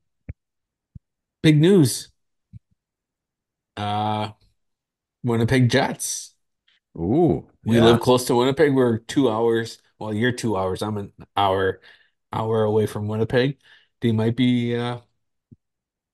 [1.44, 2.10] news.
[3.76, 4.30] Uh,
[5.24, 6.36] Winnipeg Jets.
[6.98, 7.82] Ooh, We yeah.
[7.82, 8.74] live close to Winnipeg.
[8.74, 9.80] We're two hours.
[10.00, 10.82] Well, you're two hours.
[10.82, 11.82] I'm an hour,
[12.34, 13.58] hour away from Winnipeg.
[14.02, 15.00] They might be uh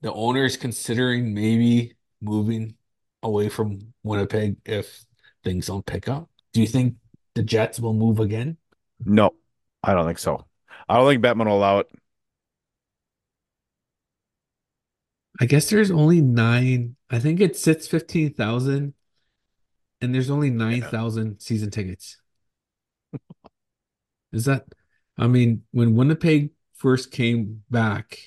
[0.01, 2.75] the owner's considering maybe moving
[3.21, 5.05] away from Winnipeg if
[5.43, 6.29] things don't pick up.
[6.53, 6.95] Do you think
[7.35, 8.57] the Jets will move again?
[9.05, 9.31] No,
[9.83, 10.45] I don't think so.
[10.87, 11.87] I don't think Bettman will allow it.
[15.39, 16.95] I guess there's only nine.
[17.09, 18.93] I think it sits 15,000
[20.03, 22.17] and there's only 9,000 season tickets.
[24.31, 24.65] Is that,
[25.17, 28.19] I mean, when Winnipeg first came back,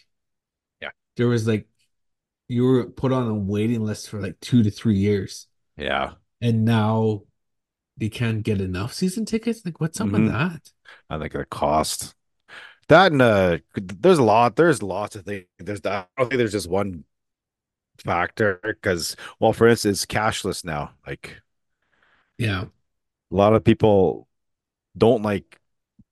[0.81, 0.91] Yeah.
[1.16, 1.66] there was like,
[2.49, 5.49] you were put on a waiting list for like two to three years.
[5.77, 7.22] Yeah, And now
[7.97, 9.64] they can't get enough season tickets.
[9.64, 10.33] Like, what's up with Mhm.
[10.33, 10.72] that?
[11.11, 12.14] I think the cost.
[12.89, 14.57] That and uh, there's a lot.
[14.57, 15.47] There's lots of things.
[15.59, 17.05] There's I don't think there's just one
[18.05, 20.93] factor because, well, for instance, it's cashless now.
[21.07, 21.41] Like
[22.39, 22.66] Yeah.
[23.32, 24.28] a lot of people
[24.99, 25.61] don't like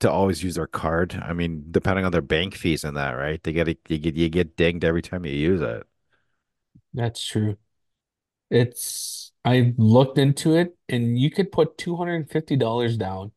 [0.00, 1.14] to always use their card.
[1.22, 3.42] I mean, depending on their bank fees and that, right?
[3.42, 5.86] They get you get you get dinged every time you use it.
[6.92, 7.56] That's true.
[8.50, 13.32] It's I looked into it and you could put $250 down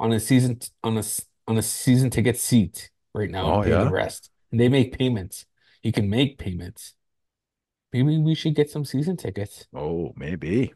[0.00, 3.62] on a season on a s- on a season ticket seat right now and Oh
[3.62, 4.30] pay the rest.
[4.52, 5.46] And they make payments.
[5.82, 6.94] You can make payments.
[7.92, 10.72] Maybe we should get some season tickets Oh, maybe.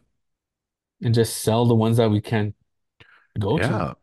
[1.02, 2.54] And just sell the ones that we can
[3.38, 3.96] go to.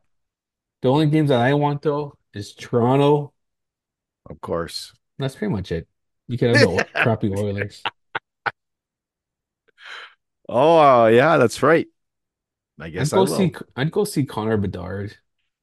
[0.81, 3.33] The only games that I want though is Toronto.
[4.29, 4.93] of course.
[5.17, 5.87] That's pretty much it.
[6.27, 7.81] You can have the crappy Oilers.
[10.49, 11.87] Oh, uh, yeah, that's right.
[12.79, 13.53] I guess I'd go see.
[13.75, 15.15] I'd go see Connor Bedard.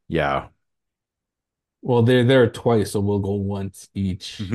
[0.09, 0.49] Yeah.
[1.83, 4.41] Well, they're there twice, so we'll go once each.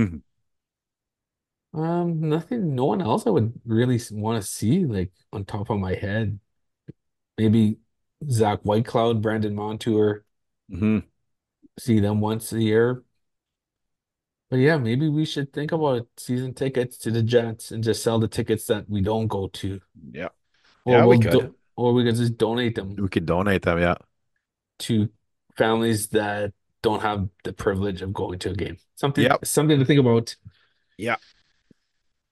[1.75, 5.77] Um, nothing, no one else I would really want to see, like on top of
[5.77, 6.39] my head.
[7.37, 7.77] Maybe
[8.29, 10.23] Zach Whitecloud, Brandon Montour,
[10.71, 11.03] Mhm.
[11.79, 13.03] see them once a year.
[14.49, 18.19] But yeah, maybe we should think about season tickets to the Jets and just sell
[18.19, 19.81] the tickets that we don't go to.
[20.11, 20.29] Yeah.
[20.85, 21.31] Or Yeah, we we'll could.
[21.31, 23.79] do, or we could just donate them We could donate them.
[23.79, 23.95] Yeah.
[24.79, 25.09] to
[25.57, 28.77] families that don't have the privilege of going to a game.
[28.95, 29.45] Something, Yep.
[29.45, 30.35] something to think about.
[30.97, 31.15] Yeah.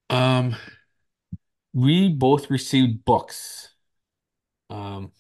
[0.10, 0.56] Um,
[1.74, 3.73] we both received books
[4.74, 5.12] um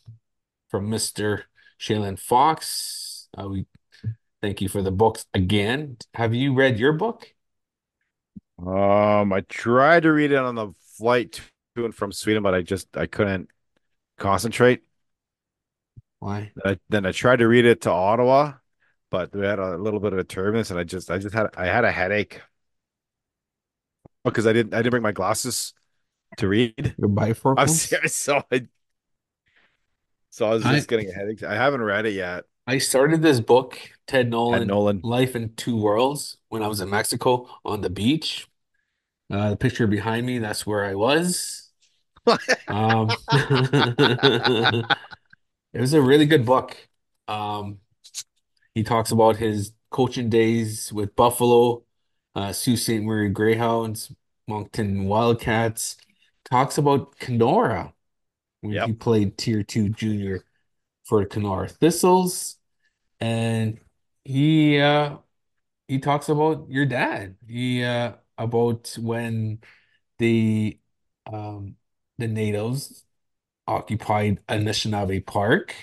[0.69, 1.45] from Mr.
[1.79, 3.29] Shaylin Fox.
[3.37, 3.67] Uh, we
[4.41, 5.97] thank you for the books again.
[6.15, 7.33] Have you read your book?
[8.59, 11.41] Um, I tried to read it on the flight
[11.75, 13.49] to and from Sweden, but I just I couldn't
[14.17, 14.83] concentrate.
[16.19, 16.53] Why?
[16.65, 18.53] I, then I tried to read it to Ottawa,
[19.11, 21.47] but we had a little bit of a turbulence, and I just I just had
[21.57, 22.41] I had a headache
[24.23, 25.73] because I didn't I didn't bring my glasses
[26.37, 26.97] to read.
[26.97, 27.09] Your
[27.57, 27.69] I'm bifocals?
[27.69, 28.67] serious, so I
[30.33, 31.43] so I was I just getting a headache.
[31.43, 32.45] I haven't read it yet.
[32.65, 34.99] I started this book, Ted Ted Nolan, Nolan.
[35.03, 38.47] Life in Two Worlds, when I was in Mexico on the beach.
[39.31, 41.69] Uh, the picture behind me, that's where I was.
[42.67, 44.87] Um, it
[45.73, 46.77] was a really good book.
[47.27, 47.79] Um,
[48.73, 51.83] he talks about his coaching days with Buffalo,
[52.33, 53.01] uh, Sault Ste.
[53.01, 54.11] Marie Greyhounds,
[54.47, 55.97] Moncton Wildcats.
[56.45, 57.92] Talks about Kenora
[58.63, 58.81] when Yep.
[58.81, 60.45] he played Tier 2 junior
[61.05, 62.57] for Kenora Thistles.
[63.19, 63.79] And
[64.25, 65.17] he uh
[65.87, 67.37] he talks about your dad.
[67.47, 69.59] He uh about when
[70.19, 70.79] the
[71.27, 71.77] um
[72.19, 73.05] the natives
[73.67, 75.75] occupied Anicinabe Park.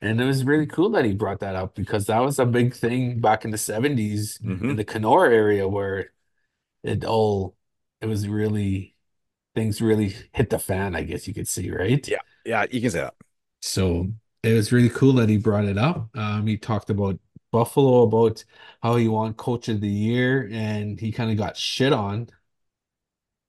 [0.00, 2.74] And it was really cool that he brought that up because that was a big
[2.74, 6.12] thing back in the 70s in hmm the Kenora area where
[6.84, 7.56] it all
[8.02, 8.95] it was really
[9.56, 12.06] things really hit the fan, I guess you could see, right?
[12.08, 13.14] Yeah, yeah, you can say that.
[13.60, 14.08] So
[14.42, 16.08] it was really cool that he brought it up.
[16.16, 17.18] Um, he talked about
[17.52, 18.44] Buffalo, about
[18.82, 22.28] how he won Coach of the Year, and he kind of got shit on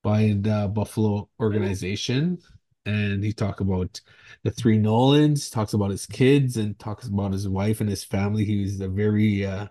[0.04, 2.40] by the Buffalo organization.
[2.86, 4.00] And he talked about
[4.44, 8.46] the three Nolans, talks about his kids, and talks about his wife and his family.
[8.46, 9.68] He was a very uh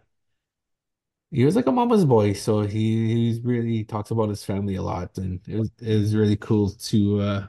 [1.30, 4.82] he was like a mama's boy, so he he's really talks about his family a
[4.82, 7.46] lot, and it was it was really cool to uh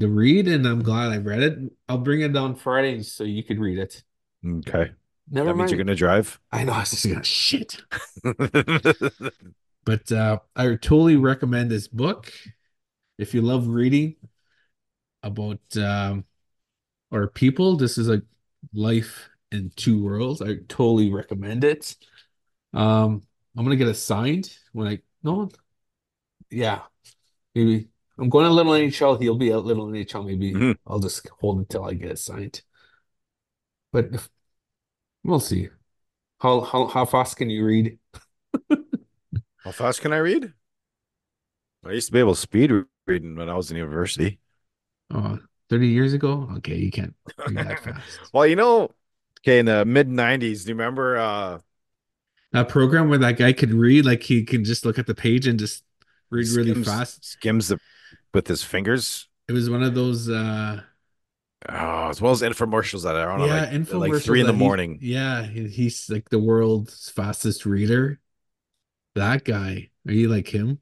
[0.00, 1.58] to read, and I'm glad I read it.
[1.88, 4.02] I'll bring it down Friday so you could read it.
[4.44, 4.92] Okay.
[5.30, 6.40] Never That means you're gonna drive.
[6.52, 7.82] I know I was just gonna shit.
[9.84, 12.32] But uh I totally recommend this book.
[13.18, 14.16] If you love reading
[15.22, 16.24] about um
[17.12, 18.22] our people, this is a
[18.74, 20.42] life in two worlds.
[20.42, 21.96] I totally recommend it.
[22.74, 23.22] Um
[23.56, 25.50] I'm gonna get it signed when I no
[26.50, 26.82] yeah,
[27.54, 27.88] maybe
[28.18, 29.16] I'm going to Little NHL.
[29.16, 30.24] He'll be at Little NHL.
[30.24, 30.78] Maybe Mhm.
[30.86, 32.62] I'll just hold until I get it signed.
[33.92, 34.28] But if,
[35.24, 35.70] we'll see.
[36.40, 37.98] How how how fast can you read?
[39.64, 40.52] How fast can I read?
[41.84, 42.72] I used to be able to speed
[43.06, 44.38] reading when I was in university.
[45.10, 45.38] Oh,
[45.68, 46.48] 30 years ago?
[46.58, 47.14] Okay, you can't
[47.46, 48.20] read that fast.
[48.32, 48.90] Well, you know,
[49.46, 51.58] okay, in the mid 90s, do you remember uh
[52.52, 55.46] That program where that guy could read, like he can just look at the page
[55.46, 55.84] and just
[56.30, 57.24] read really fast.
[57.24, 57.78] skims the
[58.34, 59.28] with his fingers?
[59.48, 60.82] It was one of those uh
[61.68, 64.52] Oh, as well as infomercials that are on yeah, like at like three in the
[64.52, 64.98] that he morning.
[65.00, 68.20] yeah, he- he's like the world's fastest reader.
[69.14, 69.90] That guy.
[70.06, 70.80] Are you like him?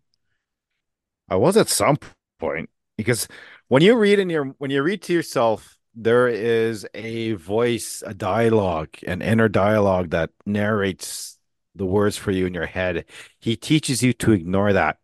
[1.29, 1.97] I was at some
[2.39, 3.29] point because
[3.69, 8.15] when you read in your when you read to yourself, there is a voice, a
[8.15, 11.39] dialogue, an inner dialogue that narrates
[11.75, 13.05] the words for you in your head.
[13.41, 14.99] He teaches you to ignore that.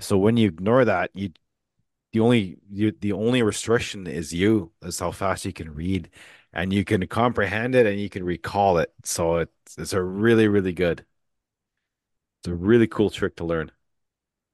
[0.00, 1.30] So when you ignore that, you
[2.12, 4.72] the only you the only restriction is you.
[4.80, 6.10] That's how fast you can read,
[6.52, 8.92] and you can comprehend it and you can recall it.
[9.04, 11.04] So it's it's a really really good.
[12.40, 13.70] It's a really cool trick to learn.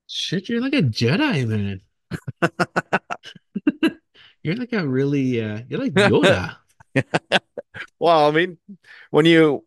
[0.07, 1.81] Shit, you're like a Jedi, man.
[4.45, 6.57] You're like a really uh you're like Yoda.
[7.99, 8.59] Well, I mean,
[9.11, 9.65] when you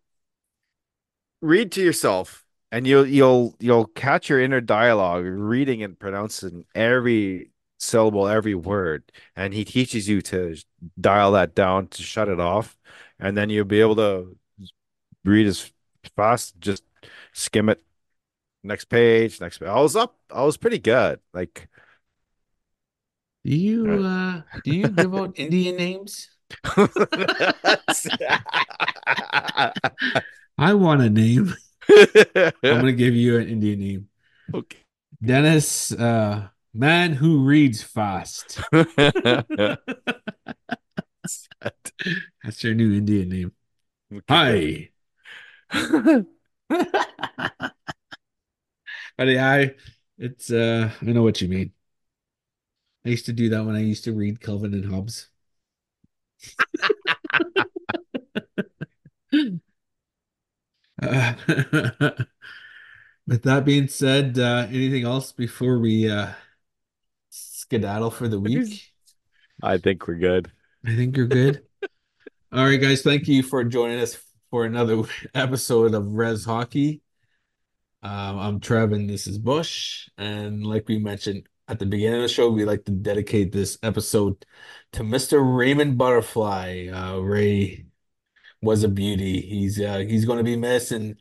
[1.42, 7.52] read to yourself and you'll you'll you'll catch your inner dialogue reading and pronouncing every
[7.80, 9.04] syllable every word
[9.36, 10.56] and he teaches you to
[11.00, 12.76] dial that down to shut it off
[13.20, 14.36] and then you'll be able to
[15.26, 15.72] read as
[16.16, 16.84] fast just
[17.34, 17.84] skim it
[18.64, 19.70] next page next page.
[19.70, 21.70] I was up I was pretty good like
[23.48, 26.28] Do you uh do you give out Indian names?
[30.58, 31.56] I want a name.
[31.90, 34.10] I'm gonna give you an Indian name.
[34.54, 34.80] okay
[35.24, 38.60] Dennis, uh man who reads fast.
[38.74, 39.80] That's
[42.60, 43.54] your new Indian name.
[44.28, 44.90] Hi.
[49.18, 49.72] But yeah, I
[50.18, 51.72] it's uh I know what you mean.
[53.08, 55.30] I used to do that when I used to read Calvin and Hobbes.
[61.02, 61.34] Uh,
[63.28, 66.32] with that being said, uh, anything else before we uh,
[67.30, 68.92] skedaddle for the week?
[69.64, 70.52] I think we're good
[70.86, 71.64] I think you're good.
[72.52, 74.18] All right, guys, thank you for joining us
[74.50, 75.04] for another
[75.34, 77.00] episode of Rez Hockey.
[78.04, 80.10] Um, I'm Trev and this is Bush.
[80.18, 83.78] And like we mentioned at the beginning of the show, we like to dedicate this
[83.84, 84.46] episode
[84.94, 85.40] to Mr.
[85.42, 86.88] Raymond Butterfly.
[86.88, 87.86] Uh, Ray
[88.62, 89.42] was a beauty.
[89.42, 91.18] He's uh, he's going to be missed and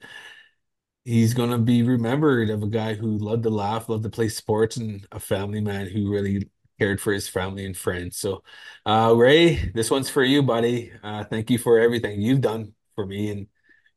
[1.04, 4.28] he's going to be remembered of a guy who loved to laugh, loved to play
[4.28, 8.18] sports, and a family man who really cared for his family and friends.
[8.18, 8.42] So,
[8.84, 10.92] uh, Ray, this one's for you, buddy.
[11.02, 13.46] Uh, thank you for everything you've done for me and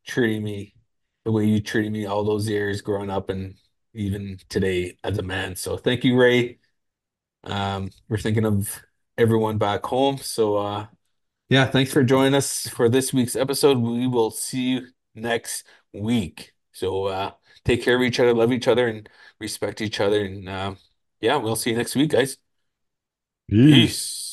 [0.07, 0.76] treating me
[1.26, 3.55] the way you treated me all those years growing up and
[3.94, 5.56] even today as a man.
[5.56, 6.60] So, thank you, Ray.
[7.44, 8.82] Um, we're thinking of
[9.18, 10.18] everyone back home.
[10.18, 10.88] So, uh,
[11.49, 13.80] yeah, thanks for joining us for this week's episode.
[13.80, 16.53] We will see you next week.
[16.72, 17.32] So uh
[17.66, 19.10] take care of each other, love each other, and
[19.40, 20.24] respect each other.
[20.26, 20.76] And uh,
[21.22, 22.38] yeah, we'll see you next week, guys.
[23.49, 23.74] Peace.
[23.74, 24.28] Peace.